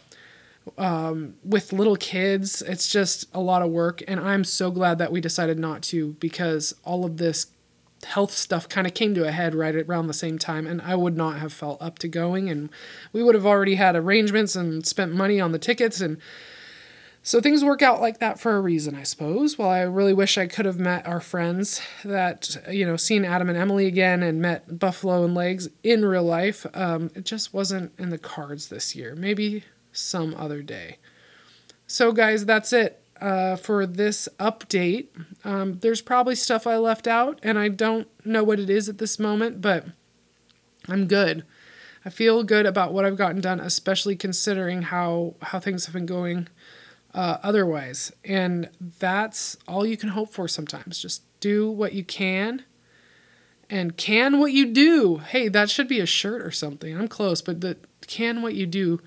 um, 0.77 1.35
with 1.43 1.73
little 1.73 1.95
kids. 1.95 2.61
It's 2.61 2.91
just 2.91 3.27
a 3.33 3.39
lot 3.39 3.61
of 3.61 3.69
work. 3.69 4.01
And 4.07 4.19
I'm 4.19 4.43
so 4.43 4.71
glad 4.71 4.97
that 4.99 5.11
we 5.11 5.21
decided 5.21 5.59
not 5.59 5.81
to 5.83 6.13
because 6.19 6.75
all 6.83 7.05
of 7.05 7.17
this 7.17 7.47
health 8.05 8.31
stuff 8.31 8.69
kind 8.69 8.87
of 8.87 8.93
came 8.93 9.13
to 9.13 9.27
a 9.27 9.31
head 9.31 9.53
right 9.53 9.75
around 9.75 10.07
the 10.07 10.13
same 10.13 10.39
time 10.39 10.65
and 10.65 10.81
I 10.81 10.95
would 10.95 11.17
not 11.17 11.39
have 11.39 11.51
felt 11.51 11.81
up 11.81 11.99
to 11.99 12.07
going 12.07 12.49
and 12.49 12.69
we 13.11 13.21
would 13.21 13.35
have 13.35 13.45
already 13.45 13.75
had 13.75 13.95
arrangements 13.95 14.55
and 14.55 14.85
spent 14.85 15.13
money 15.13 15.41
on 15.41 15.51
the 15.51 15.59
tickets 15.59 15.99
and 15.99 16.17
so 17.21 17.41
things 17.41 17.63
work 17.63 17.81
out 17.81 17.99
like 17.99 18.19
that 18.19 18.39
for 18.39 18.55
a 18.55 18.61
reason, 18.61 18.95
I 18.95 19.03
suppose. 19.03 19.57
Well, 19.57 19.69
I 19.69 19.81
really 19.81 20.13
wish 20.13 20.37
I 20.37 20.47
could 20.47 20.65
have 20.65 20.79
met 20.79 21.05
our 21.05 21.19
friends 21.19 21.81
that, 22.05 22.57
you 22.71 22.85
know, 22.85 22.95
seen 22.95 23.25
Adam 23.25 23.49
and 23.49 23.57
Emily 23.57 23.87
again 23.87 24.23
and 24.23 24.41
met 24.41 24.79
Buffalo 24.79 25.25
and 25.25 25.35
Legs 25.35 25.67
in 25.83 26.05
real 26.05 26.23
life. 26.23 26.65
Um, 26.73 27.11
it 27.15 27.25
just 27.25 27.53
wasn't 27.53 27.91
in 27.99 28.09
the 28.09 28.17
cards 28.17 28.69
this 28.69 28.95
year. 28.95 29.15
Maybe 29.15 29.65
some 29.99 30.35
other 30.35 30.61
day. 30.61 30.97
So, 31.87 32.11
guys, 32.11 32.45
that's 32.45 32.71
it 32.73 33.03
uh, 33.19 33.55
for 33.55 33.85
this 33.85 34.29
update. 34.39 35.07
Um, 35.43 35.79
there's 35.79 36.01
probably 36.01 36.35
stuff 36.35 36.67
I 36.67 36.77
left 36.77 37.07
out, 37.07 37.39
and 37.43 37.57
I 37.57 37.67
don't 37.69 38.07
know 38.25 38.43
what 38.43 38.59
it 38.59 38.69
is 38.69 38.89
at 38.89 38.97
this 38.97 39.19
moment, 39.19 39.61
but 39.61 39.85
I'm 40.87 41.07
good. 41.07 41.43
I 42.05 42.09
feel 42.09 42.43
good 42.43 42.65
about 42.65 42.93
what 42.93 43.05
I've 43.05 43.17
gotten 43.17 43.41
done, 43.41 43.59
especially 43.59 44.15
considering 44.15 44.83
how 44.83 45.35
how 45.41 45.59
things 45.59 45.85
have 45.85 45.93
been 45.93 46.05
going 46.05 46.47
uh, 47.13 47.37
otherwise. 47.43 48.11
And 48.23 48.69
that's 48.99 49.57
all 49.67 49.85
you 49.85 49.97
can 49.97 50.09
hope 50.09 50.31
for 50.31 50.47
sometimes. 50.47 50.99
Just 50.99 51.23
do 51.39 51.69
what 51.69 51.93
you 51.93 52.03
can 52.03 52.63
and 53.69 53.97
can 53.97 54.39
what 54.39 54.53
you 54.53 54.65
do. 54.65 55.17
Hey, 55.17 55.47
that 55.49 55.69
should 55.69 55.87
be 55.87 55.99
a 55.99 56.05
shirt 56.05 56.41
or 56.41 56.51
something. 56.51 56.97
I'm 56.97 57.07
close, 57.07 57.41
but 57.41 57.61
the 57.61 57.77
can 58.07 58.41
what 58.41 58.55
you 58.55 58.65
do 58.65 59.01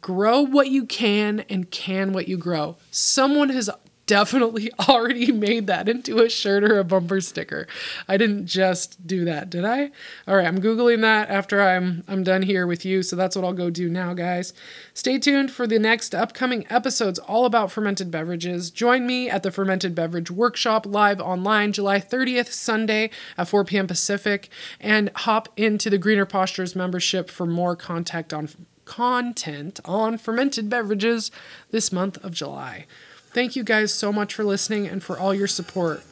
grow 0.00 0.40
what 0.40 0.68
you 0.68 0.86
can 0.86 1.40
and 1.48 1.70
can 1.70 2.12
what 2.12 2.28
you 2.28 2.36
grow. 2.36 2.76
Someone 2.90 3.50
has 3.50 3.70
definitely 4.06 4.70
already 4.88 5.32
made 5.32 5.66
that 5.66 5.88
into 5.88 6.18
a 6.18 6.28
shirt 6.28 6.64
or 6.64 6.78
a 6.78 6.84
bumper 6.84 7.20
sticker. 7.20 7.66
I 8.08 8.16
didn't 8.16 8.46
just 8.46 9.06
do 9.06 9.24
that, 9.24 9.50
did 9.50 9.64
I? 9.64 9.90
All 10.26 10.36
right, 10.36 10.46
I'm 10.46 10.60
googling 10.60 11.02
that 11.02 11.28
after 11.28 11.60
I'm 11.60 12.04
I'm 12.08 12.22
done 12.22 12.42
here 12.42 12.66
with 12.66 12.84
you, 12.84 13.02
so 13.02 13.16
that's 13.16 13.36
what 13.36 13.44
I'll 13.44 13.52
go 13.52 13.70
do 13.70 13.88
now, 13.88 14.14
guys. 14.14 14.54
Stay 14.94 15.18
tuned 15.18 15.50
for 15.50 15.66
the 15.66 15.78
next 15.78 16.14
upcoming 16.14 16.66
episodes 16.70 17.18
all 17.18 17.44
about 17.44 17.70
fermented 17.70 18.10
beverages. 18.10 18.70
Join 18.70 19.06
me 19.06 19.28
at 19.28 19.42
the 19.42 19.50
Fermented 19.50 19.94
Beverage 19.94 20.30
Workshop 20.30 20.86
live 20.86 21.20
online 21.20 21.72
July 21.72 22.00
30th, 22.00 22.48
Sunday 22.48 23.10
at 23.36 23.48
4 23.48 23.64
p.m. 23.64 23.86
Pacific, 23.86 24.48
and 24.80 25.10
hop 25.14 25.48
into 25.56 25.90
the 25.90 25.98
Greener 25.98 26.26
Postures 26.26 26.76
membership 26.76 27.28
for 27.28 27.46
more 27.46 27.76
contact 27.76 28.32
on 28.32 28.48
content 28.86 29.78
on 29.84 30.16
fermented 30.16 30.70
beverages 30.70 31.30
this 31.70 31.92
month 31.92 32.16
of 32.24 32.32
July. 32.32 32.86
Thank 33.34 33.54
you 33.54 33.62
guys 33.62 33.92
so 33.92 34.10
much 34.10 34.32
for 34.32 34.44
listening 34.44 34.86
and 34.86 35.02
for 35.02 35.18
all 35.18 35.34
your 35.34 35.46
support. 35.46 36.02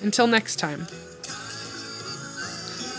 Until 0.00 0.28
next 0.28 0.56
time. 0.56 0.86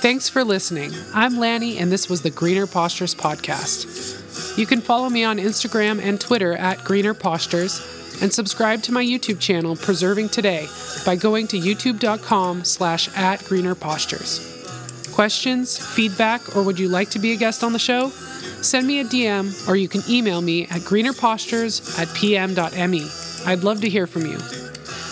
Thanks 0.01 0.27
for 0.27 0.43
listening. 0.43 0.91
I'm 1.13 1.39
Lanni, 1.39 1.77
and 1.77 1.91
this 1.91 2.09
was 2.09 2.21
the 2.21 2.29
Greener 2.29 2.67
Postures 2.67 3.15
Podcast. 3.15 4.57
You 4.57 4.65
can 4.65 4.81
follow 4.81 5.09
me 5.09 5.23
on 5.23 5.37
Instagram 5.37 6.01
and 6.01 6.19
Twitter 6.19 6.53
at 6.53 6.83
Greener 6.83 7.13
Postures 7.13 7.79
and 8.21 8.33
subscribe 8.33 8.81
to 8.83 8.91
my 8.91 9.03
YouTube 9.03 9.39
channel, 9.39 9.75
Preserving 9.75 10.29
Today, 10.29 10.67
by 11.05 11.15
going 11.15 11.47
to 11.47 11.59
youtube.com 11.59 12.63
slash 12.63 13.09
at 13.17 13.43
Greener 13.45 13.75
Postures. 13.75 14.51
Questions, 15.13 15.77
feedback, 15.77 16.55
or 16.55 16.63
would 16.63 16.77
you 16.77 16.89
like 16.89 17.09
to 17.11 17.19
be 17.19 17.31
a 17.31 17.35
guest 17.35 17.63
on 17.63 17.73
the 17.73 17.79
show? 17.79 18.11
Send 18.61 18.87
me 18.87 18.99
a 18.99 19.03
DM 19.03 19.67
or 19.67 19.75
you 19.75 19.87
can 19.87 20.01
email 20.09 20.41
me 20.41 20.63
at 20.63 20.81
greenerpostures 20.81 21.99
at 21.99 22.13
pm.me. 22.15 23.09
I'd 23.45 23.63
love 23.63 23.81
to 23.81 23.89
hear 23.89 24.07
from 24.07 24.25
you. 24.25 24.37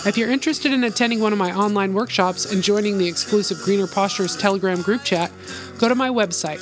If 0.05 0.17
you're 0.17 0.29
interested 0.29 0.73
in 0.73 0.83
attending 0.83 1.21
one 1.21 1.31
of 1.31 1.39
my 1.39 1.55
online 1.55 1.93
workshops 1.93 2.51
and 2.51 2.61
joining 2.61 2.97
the 2.97 3.07
exclusive 3.07 3.59
Greener 3.59 3.87
Postures 3.87 4.35
Telegram 4.35 4.81
group 4.81 5.03
chat, 5.03 5.31
go 5.77 5.87
to 5.87 5.95
my 5.95 6.09
website, 6.09 6.59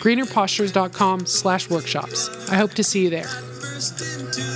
greenerpostures.com 0.00 1.24
slash 1.24 1.70
workshops. 1.70 2.50
I 2.50 2.56
hope 2.56 2.74
to 2.74 2.84
see 2.84 3.04
you 3.04 3.10
there. 3.10 4.51